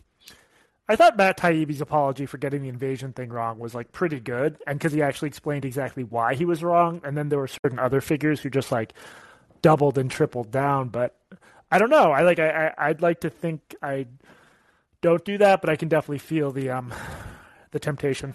[0.91, 4.57] I thought Matt Taibbi's apology for getting the invasion thing wrong was like pretty good,
[4.67, 7.79] and because he actually explained exactly why he was wrong, and then there were certain
[7.79, 8.91] other figures who just like
[9.61, 10.89] doubled and tripled down.
[10.89, 11.15] But
[11.71, 12.11] I don't know.
[12.11, 14.05] I like I, I would like to think I
[15.01, 16.93] don't do that, but I can definitely feel the um
[17.71, 18.33] the temptation.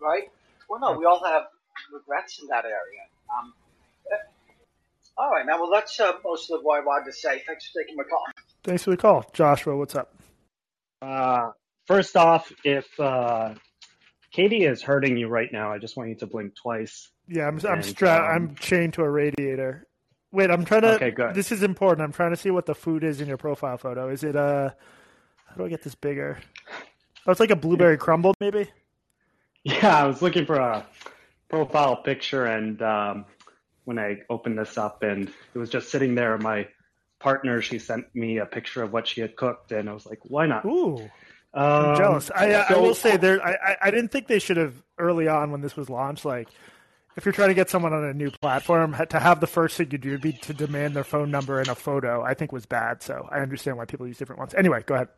[0.00, 0.24] Right.
[0.68, 1.44] Well, no, we all have
[1.92, 3.02] regrets in that area.
[3.36, 3.52] Um,
[4.10, 4.16] eh,
[5.16, 5.60] all right, man.
[5.60, 7.42] Well, that's uh, most of what I wanted to say.
[7.46, 8.24] Thanks for taking my call.
[8.64, 9.76] Thanks for the call, Joshua.
[9.76, 10.14] What's up?
[11.00, 11.50] Uh,
[11.86, 13.54] first off, if uh,
[14.32, 17.10] Katie is hurting you right now, I just want you to blink twice.
[17.28, 19.86] Yeah, I'm I'm stra- um, I'm chained to a radiator.
[20.32, 20.94] Wait, I'm trying to.
[20.94, 21.34] Okay, good.
[21.34, 22.00] This is important.
[22.00, 24.08] I'm trying to see what the food is in your profile photo.
[24.08, 24.70] Is it uh?
[25.46, 26.38] How do I get this bigger?
[27.26, 28.68] Oh, it's like a blueberry crumble, maybe.
[29.64, 30.84] Yeah, I was looking for a
[31.48, 33.26] profile picture, and um,
[33.84, 36.36] when I opened this up, and it was just sitting there.
[36.38, 36.66] My
[37.20, 40.18] partner, she sent me a picture of what she had cooked, and I was like,
[40.22, 41.10] "Why not?" Ooh,
[41.54, 42.30] I'm um, jealous.
[42.34, 43.44] I, so, I will say there.
[43.44, 46.48] I I didn't think they should have early on when this was launched, like
[47.16, 49.88] if you're trying to get someone on a new platform, to have the first thing
[49.90, 53.02] you do be to demand their phone number and a photo, I think was bad.
[53.02, 54.54] So I understand why people use different ones.
[54.54, 55.08] Anyway, go ahead.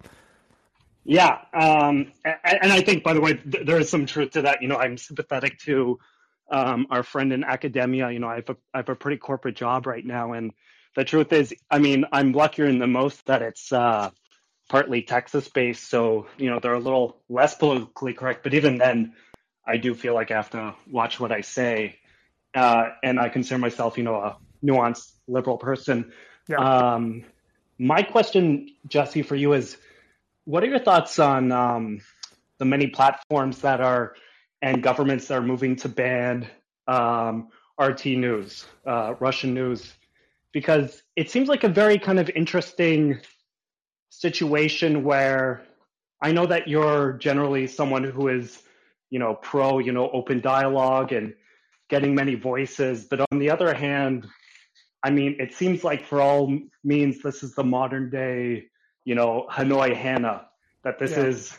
[1.05, 4.63] Yeah, um, and, I think, by the way, th- there is some truth to that.
[4.63, 5.99] You know, I'm sympathetic to
[6.51, 8.11] um, our friend in academia.
[8.11, 10.53] You know, I have, a, I have a pretty corporate job right now, and
[10.97, 14.11] the truth is, I mean, I'm luckier in the most that it's uh,
[14.71, 18.43] partly Texas based, so you know they're a little less politically correct.
[18.43, 19.13] But even then,
[19.67, 21.99] I do feel like I have to watch what I say,
[22.55, 26.13] uh, and I consider myself, you know, a nuanced liberal person.
[26.49, 26.57] Yeah.
[26.57, 27.25] Um,
[27.79, 29.77] my question, Jesse, for you is,
[30.45, 32.01] what are your thoughts on um,
[32.59, 34.15] the many platforms that are
[34.63, 36.49] and governments that are moving to ban
[36.87, 37.49] um,
[37.79, 39.93] RT news, uh, Russian news,
[40.53, 43.21] because it seems like a very kind of interesting
[44.09, 45.63] situation where
[46.21, 48.64] I know that you're generally someone who is
[49.15, 51.35] you know, pro, you know, open dialogue and
[51.89, 53.05] getting many voices.
[53.05, 54.27] But on the other hand,
[55.05, 58.65] I mean, it seems like for all means, this is the modern day,
[59.05, 60.49] you know, Hanoi Hannah,
[60.83, 61.27] that this yeah.
[61.27, 61.57] is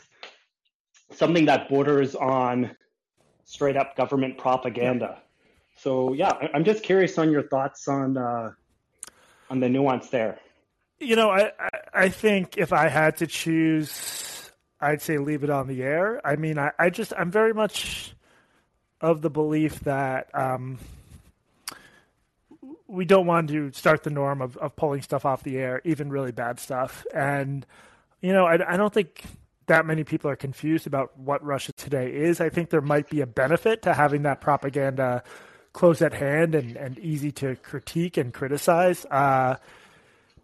[1.13, 2.75] something that borders on
[3.45, 5.21] straight up government propaganda.
[5.77, 8.51] So yeah, I'm just curious on your thoughts on uh,
[9.49, 10.39] on the nuance there.
[10.99, 11.53] You know, I
[11.93, 14.34] I think if I had to choose
[14.85, 16.21] I'd say leave it on the air.
[16.25, 18.13] I mean, I, I just I'm very much
[19.01, 20.77] of the belief that um,
[22.87, 26.09] we don't want to start the norm of, of pulling stuff off the air, even
[26.09, 27.03] really bad stuff.
[27.13, 27.65] And
[28.21, 29.23] you know, I, I don't think
[29.65, 32.39] that many people are confused about what Russia Today is.
[32.39, 35.23] I think there might be a benefit to having that propaganda
[35.73, 39.03] close at hand and, and easy to critique and criticize.
[39.05, 39.55] Uh,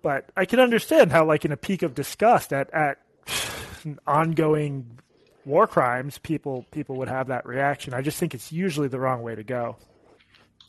[0.02, 2.98] but I can understand how, like in a peak of disgust at at
[4.08, 5.00] ongoing
[5.46, 7.94] war crimes, people people would have that reaction.
[7.94, 9.78] I just think it's usually the wrong way to go.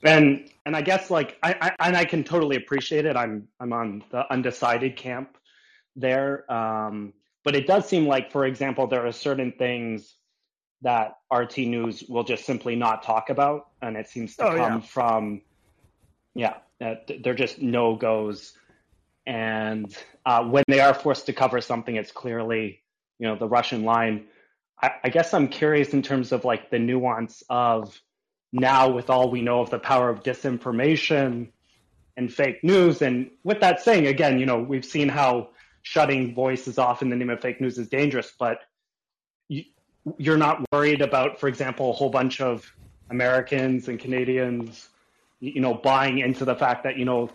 [0.05, 3.17] And and I guess like I, I and I can totally appreciate it.
[3.17, 5.37] I'm I'm on the undecided camp
[5.97, 6.51] there.
[6.53, 7.13] Um,
[7.45, 10.15] but it does seem like, for example, there are certain things
[10.83, 14.75] that RT News will just simply not talk about, and it seems to oh, come
[14.75, 14.81] yeah.
[14.81, 15.43] from
[16.35, 18.55] yeah, uh, they're just no goes.
[19.27, 19.97] And
[20.27, 22.82] uh, when they are forced to cover something, it's clearly
[23.23, 24.25] you know the Russian line.
[24.83, 27.97] I, I guess I'm curious in terms of like the nuance of
[28.53, 31.53] now with all we know of the power of disinformation
[32.17, 33.01] and fake news.
[33.01, 35.51] And with that saying, again, you know, we've seen how
[35.83, 38.59] shutting voices off in the name of fake news is dangerous, but
[39.47, 39.63] you,
[40.19, 42.71] you're not worried about, for example, a whole bunch of
[43.09, 44.89] Americans and Canadians,
[45.39, 47.31] you know, buying into the fact that, you know,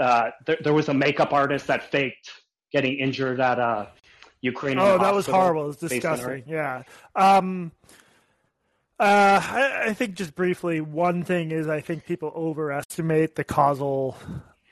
[0.00, 2.28] uh, there, there was a makeup artist that faked
[2.72, 3.88] getting injured at a
[4.40, 4.86] Ukrainian.
[4.86, 5.64] Oh, that was horrible.
[5.64, 6.44] It was disgusting.
[6.46, 6.84] Yeah.
[7.14, 7.72] Um,
[9.00, 14.16] uh, I, I, think just briefly, one thing is I think people overestimate the causal,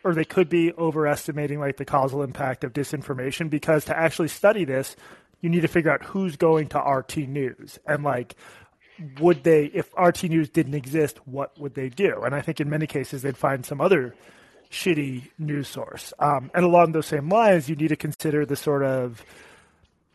[0.02, 4.64] or they could be overestimating like the causal impact of disinformation because to actually study
[4.64, 4.96] this,
[5.40, 8.34] you need to figure out who's going to RT News and like
[9.20, 12.22] would they if RT News didn't exist, what would they do?
[12.22, 14.14] And I think in many cases they'd find some other
[14.70, 16.12] shitty news source.
[16.18, 19.24] Um, and along those same lines, you need to consider the sort of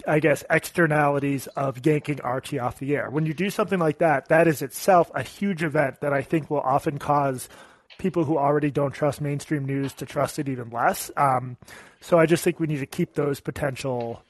[0.07, 3.09] I guess, externalities of yanking RT off the air.
[3.09, 6.49] When you do something like that, that is itself a huge event that I think
[6.49, 7.49] will often cause
[7.97, 11.11] people who already don't trust mainstream news to trust it even less.
[11.15, 11.57] Um,
[12.01, 14.23] so I just think we need to keep those potential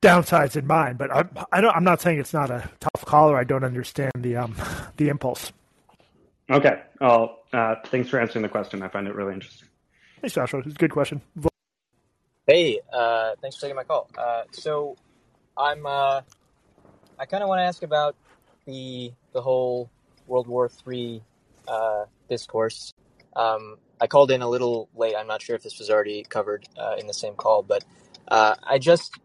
[0.00, 0.98] downsides in mind.
[0.98, 3.64] But I, I don't, I'm not saying it's not a tough call or I don't
[3.64, 4.56] understand the um,
[4.96, 5.52] the impulse.
[6.50, 6.80] Okay.
[7.00, 8.82] Well, uh, thanks for answering the question.
[8.82, 9.68] I find it really interesting.
[10.22, 10.60] Hey, Joshua.
[10.60, 11.20] It's a good question.
[12.48, 14.08] Hey, uh, thanks for taking my call.
[14.18, 14.96] Uh, so,
[15.56, 16.22] I'm uh,
[17.18, 18.16] I kind of want to ask about
[18.66, 19.90] the the whole
[20.26, 21.22] World War III
[21.68, 22.94] uh, discourse.
[23.36, 25.16] Um, I called in a little late.
[25.18, 27.84] I'm not sure if this was already covered uh, in the same call, but
[28.28, 29.18] uh, I just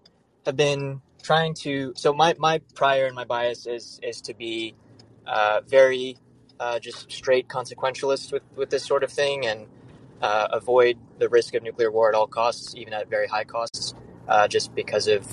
[0.45, 1.93] have been trying to.
[1.97, 4.75] So my my prior and my bias is is to be
[5.27, 6.17] uh, very
[6.59, 9.67] uh, just straight consequentialist with with this sort of thing and
[10.23, 13.93] uh, avoid the risk of nuclear war at all costs, even at very high costs,
[14.29, 15.27] uh, just because of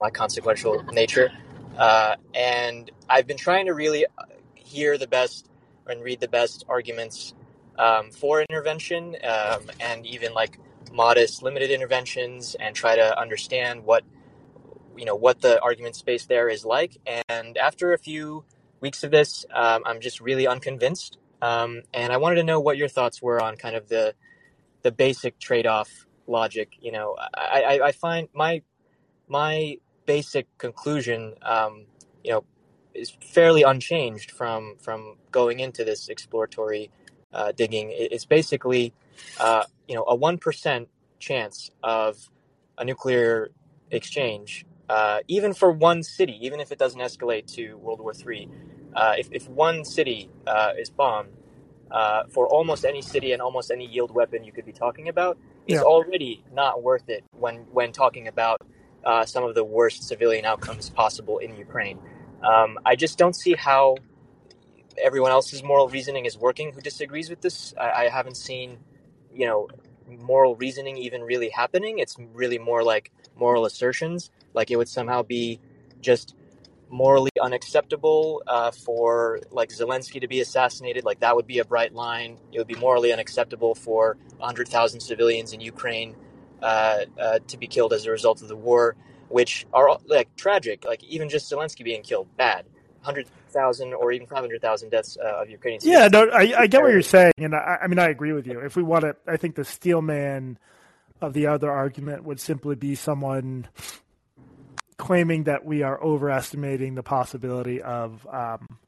[0.00, 1.32] my consequential nature.
[1.76, 5.48] Uh, and I've been trying to really uh, hear the best
[5.88, 7.34] and read the best arguments
[7.76, 10.60] um, for intervention um, and even like
[10.92, 14.04] modest, limited interventions and try to understand what
[14.96, 16.96] you know what the argument space there is like.
[17.28, 18.44] And after a few
[18.80, 22.78] weeks of this, um, I'm just really unconvinced um, and I wanted to know what
[22.78, 24.14] your thoughts were on kind of the
[24.80, 26.72] the basic trade off logic.
[26.80, 28.62] You know, I, I, I, find my
[29.28, 29.76] my
[30.06, 31.84] basic conclusion, um,
[32.22, 32.44] you know,
[32.94, 36.90] is fairly unchanged from from going into this exploratory
[37.34, 37.90] uh, digging.
[37.92, 38.94] It's basically
[39.38, 42.30] uh, you know a one percent chance of
[42.78, 43.50] a nuclear
[43.90, 48.48] exchange, uh, even for one city, even if it doesn't escalate to World War III.
[48.94, 51.30] Uh, if, if one city uh, is bombed,
[51.90, 55.38] uh, for almost any city and almost any yield weapon you could be talking about,
[55.66, 55.82] is Yeah.
[55.82, 58.60] already not worth it when when talking about
[59.04, 61.98] uh, some of the worst civilian outcomes possible in Ukraine.
[62.42, 63.96] Um, I just don't see how
[64.98, 67.74] everyone else's moral reasoning is working who disagrees with this.
[67.80, 68.78] I, I haven't seen,
[69.34, 69.68] you know,
[70.08, 71.98] moral reasoning even really happening.
[71.98, 75.60] It's really more like moral assertions, like it would somehow be
[76.00, 76.34] just
[76.94, 81.04] morally unacceptable uh, for like Zelensky to be assassinated.
[81.04, 82.38] Like that would be a bright line.
[82.52, 86.14] It would be morally unacceptable for 100,000 civilians in Ukraine
[86.62, 88.94] uh, uh, to be killed as a result of the war,
[89.28, 90.84] which are like tragic.
[90.84, 92.64] Like even just Zelensky being killed, bad.
[93.02, 95.84] 100,000 or even 500,000 deaths uh, of Ukrainians.
[95.84, 98.46] Yeah, no, I, I get what you're saying, and I, I mean, I agree with
[98.46, 98.60] you.
[98.60, 100.58] If we want to, I think the steelman
[101.20, 103.68] of the other argument would simply be someone
[104.96, 108.78] claiming that we are overestimating the possibility of um,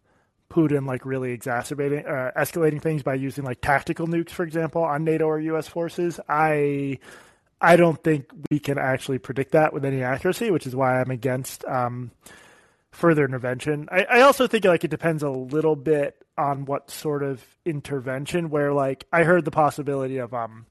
[0.51, 5.05] Putin like really exacerbating, uh, escalating things by using like tactical nukes, for example, on
[5.05, 5.67] NATO or U.S.
[5.67, 6.21] forces.
[6.29, 6.99] I
[7.61, 11.11] I don't think we can actually predict that with any accuracy, which is why I'm
[11.11, 12.11] against um,
[12.91, 13.89] further intervention.
[13.91, 18.51] I, I also think like it depends a little bit on what sort of intervention.
[18.51, 20.67] Where like I heard the possibility of um,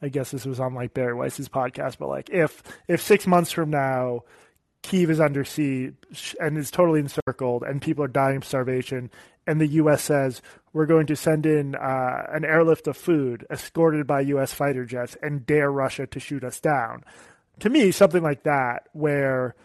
[0.00, 3.50] I guess this was on like Bari Weiss's podcast, but like if if six months
[3.50, 4.22] from now
[4.82, 9.10] Kiev is under siege and is totally encircled, and people are dying of starvation.
[9.46, 10.02] And the U.S.
[10.02, 14.52] says we're going to send in uh, an airlift of food escorted by U.S.
[14.52, 17.04] fighter jets and dare Russia to shoot us down.
[17.60, 19.56] To me, something like that, where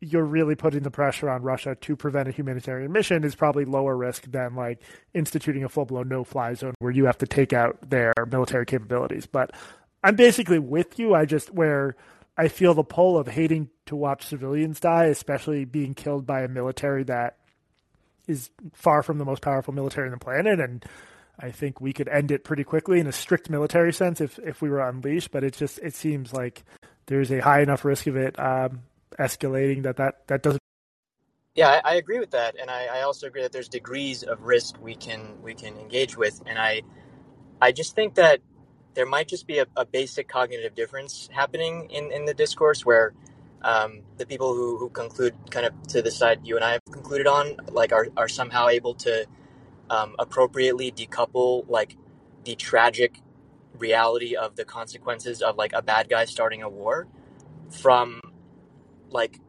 [0.00, 3.96] you're really putting the pressure on Russia to prevent a humanitarian mission, is probably lower
[3.96, 4.80] risk than like
[5.12, 8.64] instituting a full blown no fly zone where you have to take out their military
[8.64, 9.26] capabilities.
[9.26, 9.52] But
[10.02, 11.14] I'm basically with you.
[11.14, 11.96] I just where
[12.36, 16.48] I feel the pull of hating to watch civilians die, especially being killed by a
[16.48, 17.36] military that
[18.26, 20.58] is far from the most powerful military on the planet.
[20.58, 20.84] And
[21.38, 24.62] I think we could end it pretty quickly in a strict military sense if, if
[24.62, 25.30] we were unleashed.
[25.30, 26.64] But it just it seems like
[27.06, 28.82] there's a high enough risk of it um,
[29.18, 30.60] escalating that, that that doesn't.
[31.56, 34.42] Yeah, I, I agree with that, and I, I also agree that there's degrees of
[34.42, 36.82] risk we can we can engage with, and I
[37.60, 38.40] I just think that
[38.94, 43.12] there might just be a, a basic cognitive difference happening in, in the discourse where
[43.62, 46.84] um, the people who, who conclude kind of to the side you and I have
[46.90, 49.26] concluded on, like are, are somehow able to
[49.90, 51.96] um, appropriately decouple like
[52.44, 53.20] the tragic
[53.76, 57.06] reality of the consequences of like a bad guy starting a war
[57.70, 58.20] from
[59.10, 59.40] like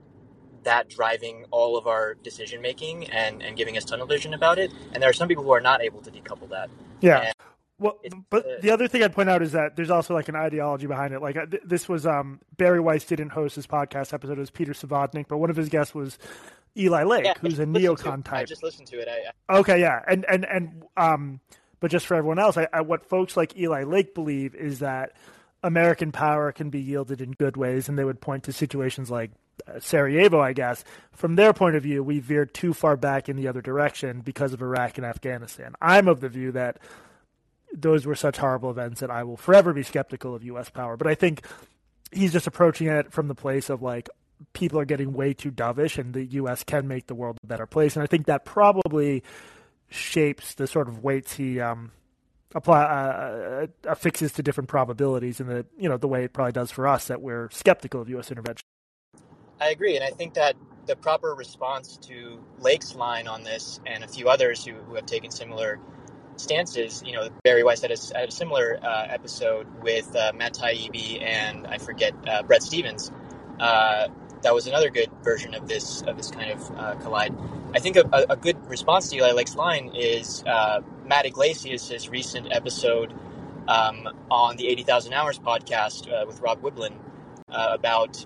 [0.64, 4.72] that driving all of our decision making and, and giving us tunnel vision about it.
[4.94, 6.70] And there are some people who are not able to decouple that.
[7.02, 7.20] Yeah.
[7.20, 7.34] And
[7.82, 10.30] Well, It's, but uh, the other thing I'd point out is that there's also like
[10.30, 11.22] an ideology behind it.
[11.22, 14.38] Like uh, th- this was um, Bari Weiss didn't host his podcast episode.
[14.38, 16.20] It was Peter Savodnik, but one of his guests was
[16.78, 18.32] Eli Lake, yeah, who's a neocon it.
[18.32, 19.08] I just listened to it.
[19.08, 21.40] I, I- Okay, yeah, and and and um,
[21.80, 25.14] but just for everyone else, I, I, what folks like Eli Lake believe is that
[25.64, 29.32] American power can be yielded in good ways, and they would point to situations like
[29.68, 30.84] uh, Sarajevo, I guess.
[31.12, 34.54] From their point of view, we veered too far back in the other direction because
[34.54, 35.74] of Iraq and Afghanistan.
[35.82, 36.78] I'm of the view that
[37.74, 40.70] those were such horrible events that I will forever be skeptical of U.S.
[40.70, 40.98] power.
[40.98, 41.46] But I think
[42.12, 44.10] he's just approaching it from the place of like
[44.54, 46.64] people are getting way too dovish, and the U.S.
[46.64, 47.96] can make the world a better place.
[47.96, 49.24] And I think that probably
[49.90, 51.92] shapes the sort of weights he um,
[52.56, 56.72] apply uh, affixes to different probabilities, and the you know the way it probably does
[56.72, 58.32] for us that we're skeptical of U.S.
[58.32, 58.64] intervention.
[59.60, 60.56] I agree, and I think that
[60.88, 65.06] the proper response to Lake's line on this, and a few others who, who have
[65.06, 65.80] taken similar
[66.38, 70.54] stances, you know, Bari Weiss had a, had a similar uh, episode with uh, Matt
[70.54, 73.12] Taibbi and I forget uh, Bret Stephens.
[73.60, 74.08] Uh,
[74.42, 77.36] that was another good version of this of this kind of uh, collide.
[77.76, 82.48] I think a, a, good response to Eli Lake's line is uh, Matt Yglesias' recent
[82.52, 83.14] episode
[83.68, 86.94] um, on the 80,000 Hours podcast with Rob Wiblin
[87.48, 88.26] about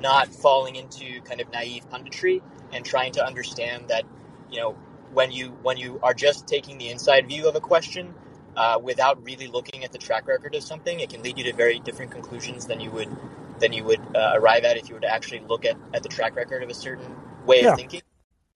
[0.00, 2.40] not falling into kind of naive punditry
[2.72, 4.04] and trying to understand that
[4.50, 4.74] you know
[5.12, 8.14] when you when you are just taking the inside view of a question
[8.56, 11.52] uh, without really looking at the track record of something, it can lead you to
[11.52, 13.08] very different conclusions than you would
[13.58, 16.08] than you would uh, arrive at if you were to actually look at, at the
[16.08, 17.14] track record of a certain
[17.46, 17.70] way Yeah.
[17.72, 18.02] of thinking.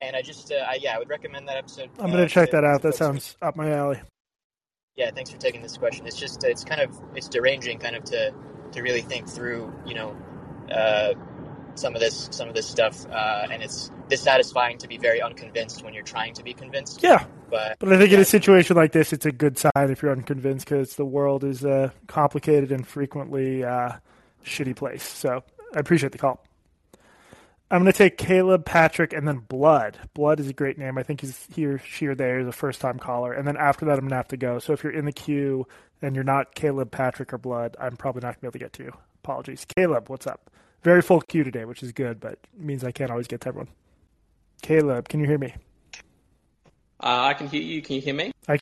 [0.01, 1.91] And I just uh, I, yeah I would recommend that episode.
[1.99, 2.83] I'm uh, going to check that out.
[2.83, 4.01] That sounds up my alley.
[4.97, 6.07] yeah, thanks for taking this question.
[6.07, 8.33] It's just it's kind of it's deranging, kind of to
[8.73, 10.17] to really think through, you know,
[10.71, 11.15] uh,
[11.75, 15.85] some of this some of this stuff, uh, and it's dissatisfying to be very unconvinced
[15.85, 17.03] when you're trying to be convinced.
[17.03, 20.03] Yeah, But but I think in a situation like this, it's a good sign if
[20.03, 23.93] you're unconvinced because the world is a complicated and frequently uh,
[24.45, 25.03] shitty place.
[25.03, 25.43] So
[25.75, 26.41] I appreciate the call.
[27.71, 29.99] I'm going to take Caleb, Patrick, and then Blood.
[30.13, 30.99] Blood is a great name.
[30.99, 33.33] I think he's he or she or they is a first time caller.
[33.33, 34.59] And then after that, I'm going to have to go.
[34.59, 35.67] So if you're in the queue
[36.03, 38.59] and you're not Caleb, Patrick, or Blood, I'm probably not going to be able to
[38.59, 38.93] get to you.
[39.25, 39.67] Apologies.
[39.77, 40.51] Caleb, what's up?
[40.85, 43.71] Very full queue today, which is good, but means I can't always get to everyone.
[44.61, 45.55] Caleb, can you hear me?
[47.03, 47.81] Uh, I can hear you.
[47.81, 48.33] Can you hear me?
[48.47, 48.59] I.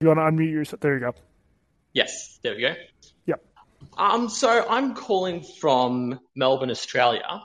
[0.00, 0.80] You want to unmute yourself?
[0.80, 1.14] There you go.
[1.92, 2.74] Yes, there we go.
[3.26, 3.44] Yep.
[3.98, 7.42] Um, so I'm calling from Melbourne, Australia,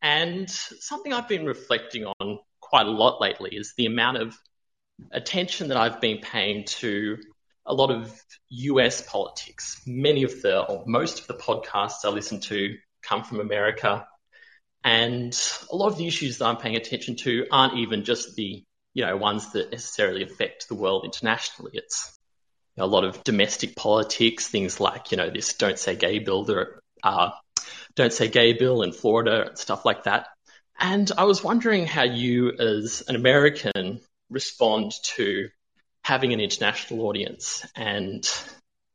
[0.00, 4.36] and something I've been reflecting on quite a lot lately is the amount of
[5.12, 7.18] attention that I've been paying to
[7.66, 9.80] a lot of US politics.
[9.86, 14.06] Many of the, or most of the podcasts I listen to come from America,
[14.84, 15.38] and
[15.70, 19.04] a lot of the issues that I'm paying attention to aren't even just the you
[19.04, 21.72] know ones that necessarily affect the world internationally.
[21.74, 22.18] It's
[22.78, 26.80] a lot of domestic politics, things like, you know, this don't say gay bill, there,
[27.02, 27.30] uh,
[27.94, 30.28] don't say gay bill in Florida and stuff like that.
[30.78, 34.00] And I was wondering how you, as an American,
[34.30, 35.48] respond to
[36.02, 38.28] having an international audience and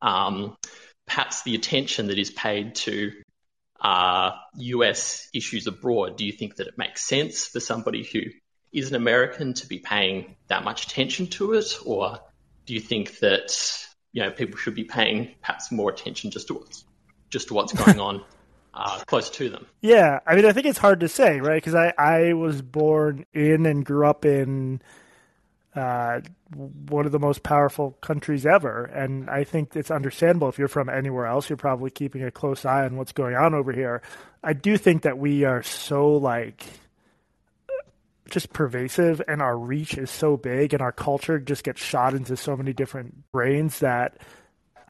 [0.01, 0.57] um,
[1.05, 3.13] perhaps the attention that is paid to
[3.83, 6.17] US issues abroad.
[6.17, 8.21] Do you think that it makes sense for somebody who
[8.71, 12.19] is an American to be paying that much attention to it, or
[12.65, 16.55] do you think that you know people should be paying perhaps more attention just to
[16.55, 16.85] what's
[17.29, 18.23] just to what's going on
[18.73, 19.65] uh, close to them?
[19.81, 21.61] Yeah, I mean, I think it's hard to say, right?
[21.61, 24.81] Because I, I was born in and grew up in
[25.77, 26.21] uh,
[26.55, 30.89] one of the most powerful countries ever, and I think it's understandable if you're from
[30.89, 34.01] anywhere else, you're probably keeping a close eye on what's going on over here.
[34.43, 36.65] I do think that we are so like
[38.29, 42.35] just pervasive and our reach is so big and our culture just gets shot into
[42.35, 44.17] so many different brains that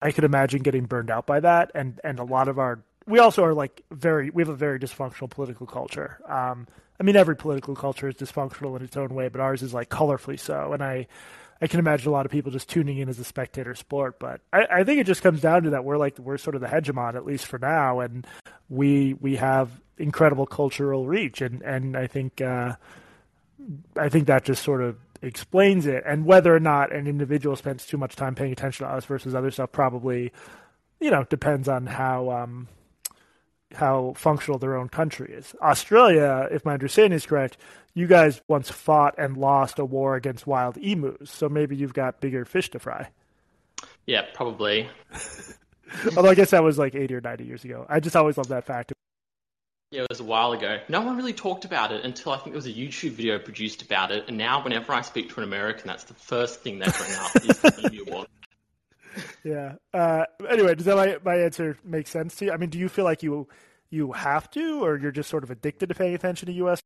[0.01, 3.19] I could imagine getting burned out by that and and a lot of our we
[3.19, 6.19] also are like very we have a very dysfunctional political culture.
[6.27, 6.67] Um,
[6.99, 9.89] I mean every political culture is dysfunctional in its own way, but ours is like
[9.89, 11.07] colorfully so and I
[11.61, 14.41] I can imagine a lot of people just tuning in as a spectator sport, but
[14.53, 16.67] I, I think it just comes down to that we're like we're sort of the
[16.67, 18.27] hegemon at least for now, and
[18.69, 22.75] we we have incredible cultural reach, and and I think uh,
[23.97, 26.03] I think that just sort of explains it.
[26.05, 29.33] And whether or not an individual spends too much time paying attention to us versus
[29.33, 30.31] other stuff probably,
[30.99, 32.67] you know, depends on how um,
[33.75, 35.55] how functional their own country is.
[35.61, 37.57] Australia, if my understanding is correct,
[37.93, 42.21] you guys once fought and lost a war against wild emus, so maybe you've got
[42.21, 43.09] bigger fish to fry.
[44.05, 44.89] Yeah, probably.
[46.15, 47.85] Although I guess that was like 80 or 90 years ago.
[47.89, 48.93] I just always love that fact.
[49.91, 50.79] Yeah, it was a while ago.
[50.89, 53.81] No one really talked about it until I think there was a YouTube video produced
[53.81, 54.25] about it.
[54.27, 57.35] And now, whenever I speak to an American, that's the first thing they bring up
[57.37, 58.25] is the Emu War.
[59.43, 59.75] Yeah.
[59.93, 62.51] Uh, anyway, does that my, my answer make sense to you?
[62.51, 63.47] I mean, do you feel like you
[63.89, 66.81] you have to, or you're just sort of addicted to paying attention to U.S.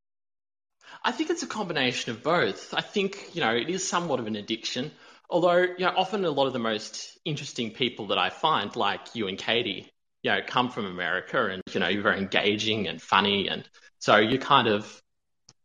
[1.03, 2.73] I think it's a combination of both.
[2.73, 4.91] I think, you know, it is somewhat of an addiction.
[5.29, 9.15] Although, you know, often a lot of the most interesting people that I find, like
[9.15, 9.89] you and Katie,
[10.23, 13.47] you know, come from America and, you know, you're very engaging and funny.
[13.47, 13.67] And
[13.99, 15.01] so you kind of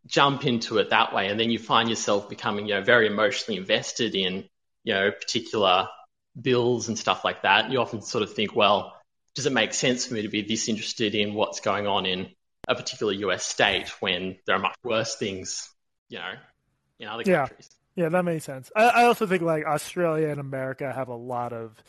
[0.06, 1.28] jump into it that way.
[1.28, 4.44] And then you find yourself becoming, you know, very emotionally invested in,
[4.84, 5.88] you know, particular
[6.40, 7.70] bills and stuff like that.
[7.70, 8.94] You often sort of think, well,
[9.34, 12.28] does it make sense for me to be this interested in what's going on in
[12.68, 15.68] a particular US state when there are much worse things,
[16.08, 16.32] you know,
[16.98, 17.46] in other Yeah.
[17.46, 17.70] countries?
[17.94, 18.70] Yeah, that makes sense.
[18.76, 21.82] I, I also think like Australia and America have a lot of.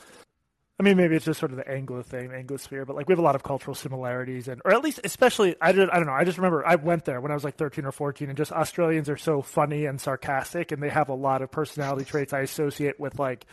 [0.80, 3.20] I mean, maybe it's just sort of the Anglo thing, Anglosphere, but like we have
[3.20, 6.14] a lot of cultural similarities, and or at least, especially, I don't, I don't know.
[6.14, 8.52] I just remember I went there when I was like thirteen or fourteen, and just
[8.52, 12.42] Australians are so funny and sarcastic, and they have a lot of personality traits I
[12.42, 13.48] associate with like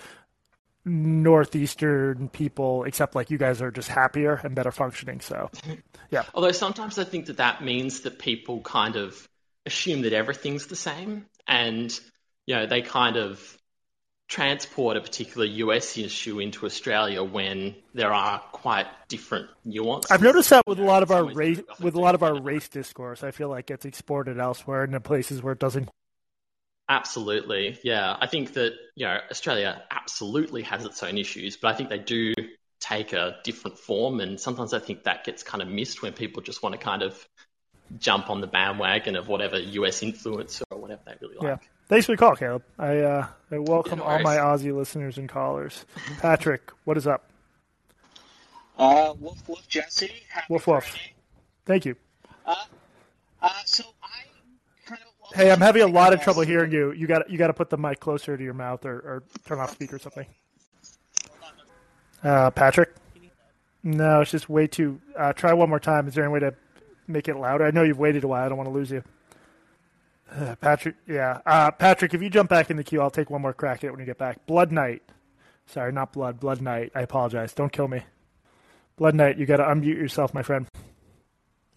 [0.85, 5.21] northeastern people, except like you guys are just happier and better functioning.
[5.21, 5.51] So,
[6.11, 9.29] yeah, Although sometimes I think that that means that people kind of
[9.67, 11.99] assume that everything's the same and,
[12.47, 13.59] you know, they kind of
[14.29, 20.11] transport a particular US issue into Australia when there are quite different nuances.
[20.11, 22.69] I've noticed that with a lot of our race, with a lot of our race
[22.69, 23.23] discourse.
[23.23, 25.89] I feel like it's exported elsewhere into places where it doesn't.
[26.89, 27.79] Absolutely.
[27.83, 28.17] Yeah.
[28.21, 31.99] I think that, you know, Australia absolutely has its own issues, but I think they
[31.99, 32.35] do
[32.81, 34.21] take a different form.
[34.21, 37.03] And sometimes I think that gets kind of missed when people just want to kind
[37.03, 37.27] of
[37.99, 41.61] jump on the bandwagon of whatever US influence or whatever they really like.
[41.61, 41.69] Yeah.
[41.87, 42.63] Thanks for the call, Caleb.
[42.79, 44.37] I uh, I welcome no all my.
[44.37, 45.85] Aussie listeners and callers.
[46.19, 47.29] Patrick, what is up?
[48.79, 50.11] Uh, woof woof, Jesse.
[50.29, 50.85] Happy Woof woof.
[50.85, 51.13] Friday.
[51.67, 51.97] Thank you.
[52.47, 52.55] Uh,
[53.43, 54.04] uh, so I
[55.35, 56.93] Hey, I'm having a lot of trouble hearing you.
[56.93, 59.59] You got you got to put the mic closer to your mouth or, or turn
[59.59, 60.27] off speaker or something.
[62.23, 62.95] Uh, Patrick.
[63.83, 65.01] No, it's just way too.
[65.19, 66.07] Uh, try one more time.
[66.07, 66.55] Is there any way to
[67.09, 67.67] make it louder?
[67.67, 68.47] I know you've waited a while.
[68.47, 69.03] I don't want to lose you.
[70.33, 71.41] Uh, Patrick, yeah.
[71.45, 73.89] Uh, Patrick, if you jump back in the queue, I'll take one more crack at
[73.89, 74.47] it when you get back.
[74.47, 75.03] Blood Knight.
[75.67, 76.41] Sorry, not Blood.
[76.41, 76.93] Blood Knight.
[76.95, 77.53] I apologize.
[77.53, 78.05] Don't kill me.
[78.97, 80.67] Blood Knight, you got to unmute yourself, my friend.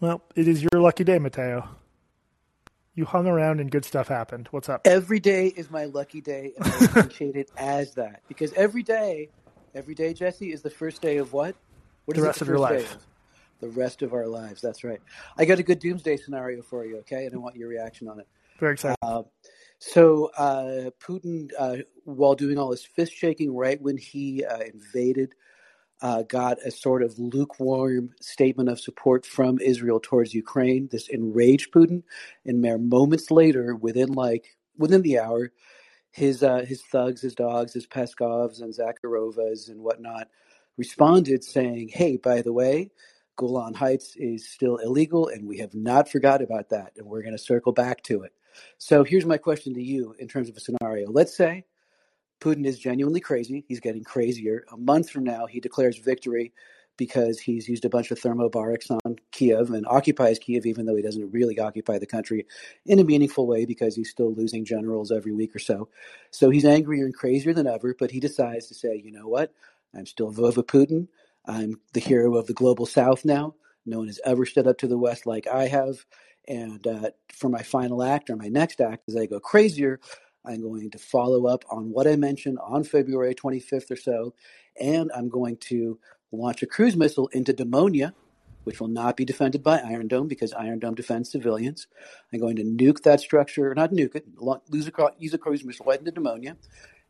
[0.00, 1.68] Well, it is your lucky day, Mateo.
[2.98, 4.48] You hung around and good stuff happened.
[4.50, 4.80] What's up?
[4.84, 9.28] Every day is my lucky day, and I appreciate it as that because every day,
[9.72, 11.54] every day, Jesse, is the first day of what?
[12.06, 12.96] What The is rest the of your life.
[12.96, 13.06] of?
[13.60, 14.60] The rest of our lives.
[14.60, 15.00] That's right.
[15.36, 17.26] I got a good doomsday scenario for you, okay?
[17.26, 18.26] And I want your reaction on it.
[18.58, 18.96] Very excited.
[19.00, 19.22] Uh,
[19.78, 25.36] so uh, Putin, uh, while doing all his fist shaking, right when he uh, invaded,
[26.00, 30.88] uh, got a sort of lukewarm statement of support from Israel towards Ukraine.
[30.90, 32.02] This enraged Putin,
[32.44, 35.52] and mere moments later, within like within the hour,
[36.10, 40.28] his uh, his thugs, his dogs, his Peskovs and Zakharovas and whatnot
[40.76, 42.90] responded saying, "Hey, by the way."
[43.36, 47.36] Golan Heights is still illegal, and we have not forgot about that, and we're going
[47.36, 48.32] to circle back to it.
[48.78, 51.08] So here's my question to you in terms of a scenario.
[51.08, 51.64] Let's say
[52.40, 53.64] Putin is genuinely crazy.
[53.68, 54.64] He's getting crazier.
[54.72, 56.52] A month from now, he declares victory
[56.98, 61.02] because he's used a bunch of thermobarics on Kiev and occupies Kiev, even though he
[61.02, 62.44] doesn't really occupy the country
[62.84, 65.88] in a meaningful way because he's still losing generals every week or so.
[66.30, 69.54] So he's angrier and crazier than ever, but he decides to say, you know what?
[69.94, 71.06] I'm still Vova Putin.
[71.46, 73.54] I'm the hero of the global south now.
[73.86, 76.04] No one has ever stood up to the West like I have.
[76.46, 80.00] And uh, for my final act or my next act, as I go crazier,
[80.48, 84.34] I'm going to follow up on what I mentioned on February 25th or so.
[84.80, 85.98] And I'm going to
[86.32, 88.12] launch a cruise missile into Dimona,
[88.64, 91.86] which will not be defended by Iron Dome because Iron Dome defends civilians.
[92.32, 95.98] I'm going to nuke that structure, not nuke it, a, use a cruise missile right
[95.98, 96.56] into Dimona.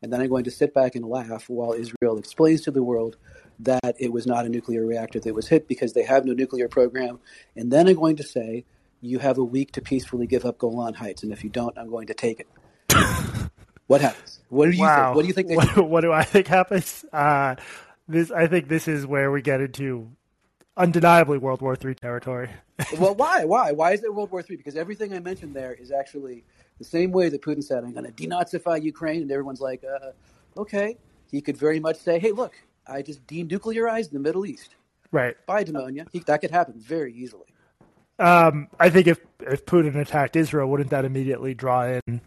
[0.01, 3.17] And then I'm going to sit back and laugh while Israel explains to the world
[3.59, 6.69] that it was not a nuclear reactor that was hit because they have no nuclear
[6.69, 7.19] program.
[7.55, 8.65] And then I'm going to say,
[9.01, 11.23] you have a week to peacefully give up Golan Heights.
[11.23, 12.47] And if you don't, I'm going to take it.
[13.87, 14.39] What happens?
[14.49, 15.05] What do you wow.
[15.05, 15.15] think?
[15.15, 17.03] What do you think they what, what do I think happens?
[17.11, 17.55] Uh,
[18.07, 20.11] this I think this is where we get into
[20.77, 22.49] undeniably World War III territory.
[22.99, 23.45] well, why?
[23.45, 23.71] Why?
[23.71, 24.57] Why is it World War III?
[24.57, 26.43] Because everything I mentioned there is actually
[26.77, 29.23] the same way that Putin said, I'm going to denazify Ukraine.
[29.23, 30.11] And everyone's like, uh,
[30.61, 30.97] okay.
[31.29, 32.53] He could very much say, hey, look,
[32.87, 34.75] I just denuclearized the Middle East.
[35.11, 35.35] Right.
[35.45, 36.07] By Dimona.
[36.11, 37.45] He, that could happen very easily.
[38.17, 42.21] Um, I think if, if Putin attacked Israel, wouldn't that immediately draw in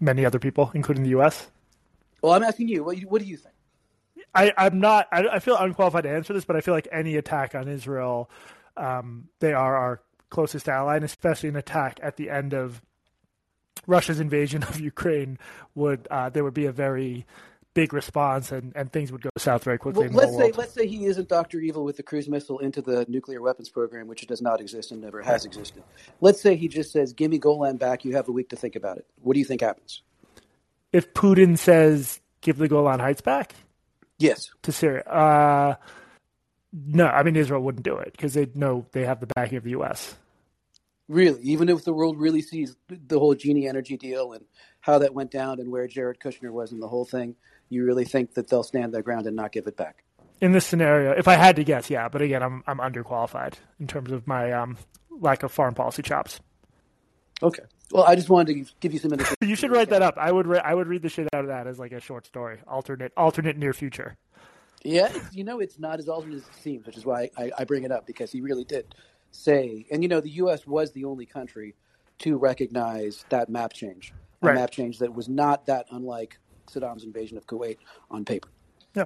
[0.00, 1.48] many other people, including the U.S.?
[2.22, 3.54] Well, I'm asking you, what, do you- what do you think?
[4.34, 5.08] I, I'm not.
[5.12, 8.30] I, I feel unqualified to answer this, but I feel like any attack on Israel,
[8.76, 12.82] um, they are our closest ally, and especially an attack at the end of
[13.86, 15.38] Russia's invasion of Ukraine
[15.74, 17.24] would uh, there would be a very
[17.76, 20.56] big response, and, and things would go south very quickly Well, let's say world.
[20.56, 24.08] let's say he isn't Doctor Evil with the cruise missile into the nuclear weapons program,
[24.08, 25.84] which does not exist and never has existed.
[26.22, 28.04] Let's say he just says, "Give me Golan back.
[28.06, 30.00] You have a week to think about it." What do you think happens?
[30.90, 33.54] If Putin says, "Give the Golan Heights back,"
[34.18, 34.50] Yes.
[34.62, 35.74] to Syria, uh,
[36.72, 39.64] no, I mean Israel wouldn't do it because they know they have the backing of
[39.64, 40.14] the U.S.
[41.08, 44.44] Really, even if the world really sees the whole Genie Energy deal and
[44.80, 47.36] how that went down and where Jared Kushner was in the whole thing,
[47.68, 50.02] you really think that they'll stand their ground and not give it back?
[50.38, 52.10] in this scenario, if I had to guess, yeah.
[52.10, 54.76] But again, I'm I'm underqualified in terms of my um,
[55.10, 56.40] lack of foreign policy chops.
[57.42, 57.62] Okay.
[57.90, 59.12] Well, I just wanted to give you some.
[59.40, 60.18] You should write that up.
[60.18, 62.26] I would re- I would read the shit out of that as like a short
[62.26, 64.16] story, alternate alternate near future.
[64.82, 67.64] Yeah, you know, it's not as alternate as it seems, which is why I, I
[67.64, 68.94] bring it up because he really did
[69.30, 70.66] say, and you know, the U.S.
[70.66, 71.74] was the only country
[72.18, 74.12] to recognize that map change,
[74.42, 74.54] a Right.
[74.54, 77.76] map change that was not that unlike Saddam's invasion of Kuwait
[78.10, 78.48] on paper.
[78.94, 79.04] Yeah,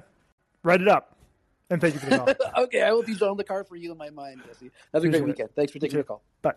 [0.63, 1.15] write it up.
[1.69, 2.63] And thank you for the call.
[2.65, 4.65] okay, I will be on the car for you in my mind, Jesse.
[4.93, 5.25] Have a Appreciate great it.
[5.27, 5.49] weekend.
[5.55, 6.21] Thanks for taking You the call.
[6.41, 6.53] Bye.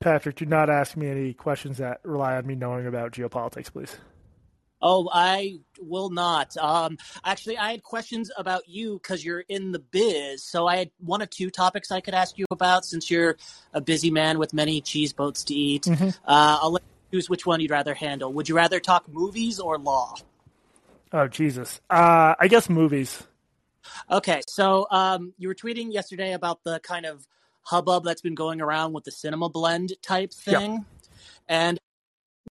[0.00, 3.96] Patrick, do not ask me any questions that rely on me knowing about geopolitics, please.
[4.84, 6.56] Oh, I will not.
[6.56, 10.42] Um, actually, I had questions about you because you're in the biz.
[10.42, 13.36] So I had one or two topics I could ask you about since you're
[13.72, 15.84] a busy man with many cheese boats to eat.
[15.84, 16.08] Mhm.
[16.26, 18.32] Uh, I'll let you choose which one you'd rather handle.
[18.32, 20.14] Would you rather talk movies or law?
[21.12, 21.80] Oh Jesus.
[21.90, 23.22] Uh, I guess movies.
[24.10, 27.26] Okay, so um, you were tweeting yesterday about the kind of
[27.62, 30.86] hubbub that's been going around with the CinemaBlend type thing,
[31.48, 31.78] and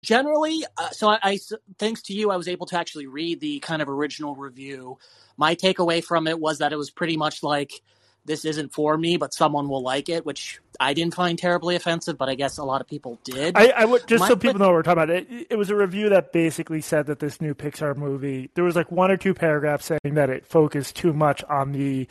[0.03, 1.39] generally, uh, so I
[1.79, 4.99] thanks to you, I was able to actually read the kind of original review.
[5.37, 7.81] My takeaway from it was that it was pretty much like
[8.25, 12.17] this isn't for me, but someone will like it, which I didn't find terribly offensive,
[12.19, 13.57] but I guess a lot of people did.
[13.57, 15.17] I, I would just My- so people know what we're talking about.
[15.17, 18.77] It, it was a review that basically said that this new Pixar movie there was
[18.77, 22.07] like one or two paragraphs saying that it focused too much on the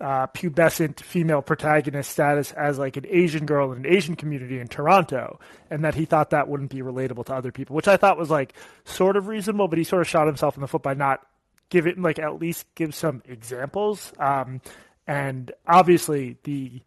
[0.00, 4.66] uh, pubescent female protagonist status as like an Asian girl in an Asian community in
[4.66, 5.38] Toronto,
[5.70, 8.28] and that he thought that wouldn't be relatable to other people, which I thought was
[8.28, 8.52] like
[8.84, 11.24] sort of reasonable, but he sort of shot himself in the foot by not
[11.70, 14.12] give it like at least give some examples.
[14.18, 14.60] Um,
[15.06, 16.82] and obviously the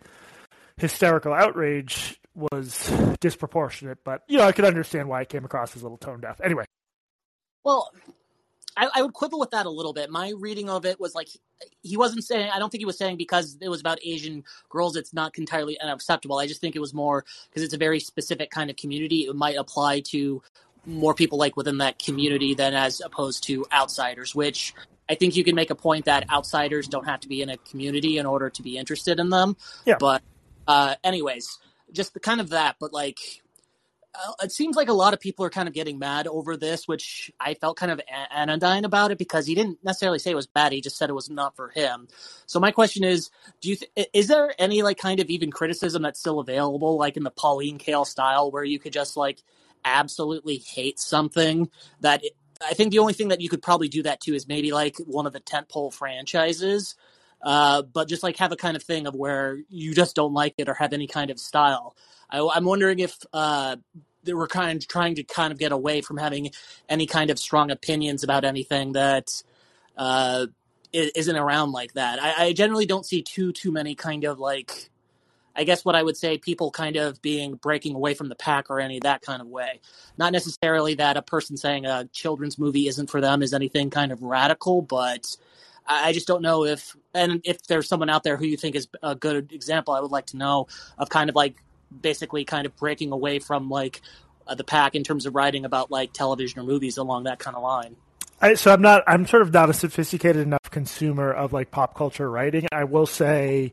[0.78, 5.82] hysterical outrage was disproportionate, but you know I could understand why it came across as
[5.82, 6.42] a little tone deaf.
[6.44, 6.66] Anyway,
[7.64, 7.92] Well,
[8.78, 10.10] I, I would quibble with that a little bit.
[10.10, 11.40] My reading of it was like he,
[11.82, 12.50] he wasn't saying.
[12.54, 15.80] I don't think he was saying because it was about Asian girls, it's not entirely
[15.80, 16.38] unacceptable.
[16.38, 19.22] I just think it was more because it's a very specific kind of community.
[19.22, 20.42] It might apply to
[20.86, 24.36] more people like within that community than as opposed to outsiders.
[24.36, 24.74] Which
[25.10, 27.58] I think you can make a point that outsiders don't have to be in a
[27.58, 29.56] community in order to be interested in them.
[29.86, 29.98] Yeah.
[30.00, 30.24] But
[30.68, 31.60] uh, anyways,
[31.92, 32.78] just the kind of that.
[32.80, 33.20] But like
[34.16, 36.88] uh, it seems like a lot of people are kind of getting mad over this,
[36.88, 38.02] which I felt kind of
[38.32, 40.72] anodyne about it because he didn't necessarily say it was bad.
[40.72, 42.08] He just said it was not for him.
[42.46, 43.30] So my question is,
[43.62, 47.18] do you th- is there any like kind of even criticism that's still available, like
[47.18, 49.44] in the Pauline Kael style, where you could just like
[49.84, 51.70] absolutely hate something
[52.02, 52.24] that
[52.62, 54.98] I think the only thing that you could probably do that to is maybe like
[55.00, 56.96] one of the tentpole franchises.
[57.42, 60.56] Uh, but just like have a kind of thing of where you just don't like
[60.58, 61.96] it or have any kind of style.
[62.30, 63.76] I, I'm wondering if uh,
[64.24, 66.52] they were kind of trying to kind of get away from having
[66.90, 69.44] any kind of strong opinions about anything that
[69.96, 70.48] uh,
[70.92, 72.22] isn't around like that.
[72.22, 74.90] I, I generally don't see too too many kind of like,
[75.56, 78.70] I guess what I would say people kind of being breaking away from the pack
[78.70, 79.80] or any that kind of way.
[80.18, 84.12] Not necessarily that a person saying a children's movie isn't for them is anything kind
[84.12, 85.38] of radical, but
[85.88, 88.88] I just don't know if and if there's someone out there who you think is
[89.04, 91.56] a good example, I would like to know of kind of like
[92.02, 94.02] basically kind of breaking away from like
[94.48, 97.56] uh, the pack in terms of writing about like television or movies along that kind
[97.56, 97.96] of line.
[98.42, 99.04] I, so I'm not.
[99.08, 102.68] I'm sort of not a sophisticated enough consumer of like pop culture writing.
[102.72, 103.72] I will say,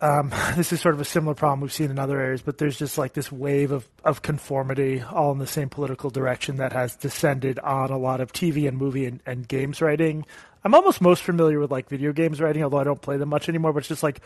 [0.00, 2.78] um, this is sort of a similar problem we've seen in other areas, but there's
[2.78, 6.96] just like this wave of of conformity, all in the same political direction that has
[6.96, 10.24] descended on a lot of TV and movie and, and games writing.
[10.64, 13.48] I'm almost most familiar with like video games writing, although I don't play them much
[13.48, 13.72] anymore.
[13.72, 14.20] But it's just like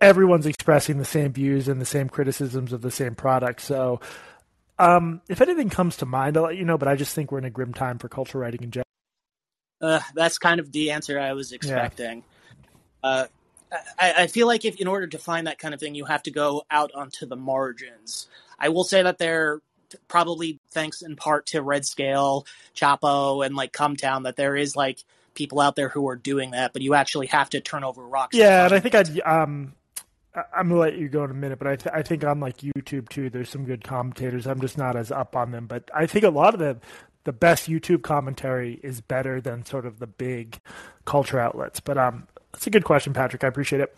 [0.00, 3.60] everyone's expressing the same views and the same criticisms of the same product.
[3.60, 4.00] So,
[4.78, 6.78] um, if anything comes to mind, I'll let you know.
[6.78, 8.84] But I just think we're in a grim time for culture writing in general.
[9.80, 12.22] Uh, that's kind of the answer I was expecting.
[13.02, 13.26] Uh,
[13.98, 16.22] I, I feel like if in order to find that kind of thing, you have
[16.24, 18.28] to go out onto the margins.
[18.58, 19.60] I will say that there
[20.08, 22.42] probably thanks in part to Red Scare,
[22.74, 25.02] Chapo, and like Cum Town that there is like
[25.34, 28.36] people out there who are doing that, but you actually have to turn over rocks.
[28.36, 29.74] Yeah, and I think I'd um,
[30.34, 32.58] I'm gonna let you go in a minute, but I th- I think on like
[32.58, 34.46] YouTube too, there's some good commentators.
[34.46, 36.78] I'm just not as up on them, but I think a lot of the
[37.24, 40.58] the best YouTube commentary is better than sort of the big
[41.04, 41.80] culture outlets.
[41.80, 43.44] But um, that's a good question, Patrick.
[43.44, 43.94] I appreciate it.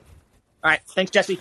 [0.64, 1.40] All right, thanks, Jesse.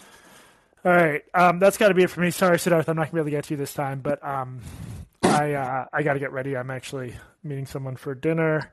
[0.84, 2.32] All right, um, that's got to be it for me.
[2.32, 4.62] Sorry, Siddharth, I'm not gonna be able to get to you this time, but um,
[5.22, 6.58] I uh, I got to get ready.
[6.58, 8.72] I'm actually meeting someone for dinner,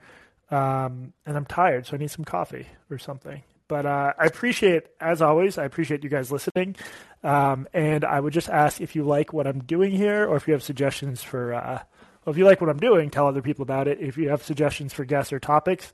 [0.51, 3.43] um, and I'm tired, so I need some coffee or something.
[3.69, 6.77] But uh, I appreciate, as always, I appreciate you guys listening,
[7.23, 10.49] um, and I would just ask if you like what I'm doing here, or if
[10.49, 11.53] you have suggestions for.
[11.53, 11.83] Uh,
[12.25, 14.01] well, if you like what I'm doing, tell other people about it.
[14.01, 15.93] If you have suggestions for guests or topics,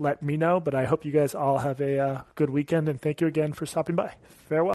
[0.00, 0.58] let me know.
[0.58, 3.52] But I hope you guys all have a uh, good weekend, and thank you again
[3.52, 4.14] for stopping by.
[4.48, 4.68] Farewell.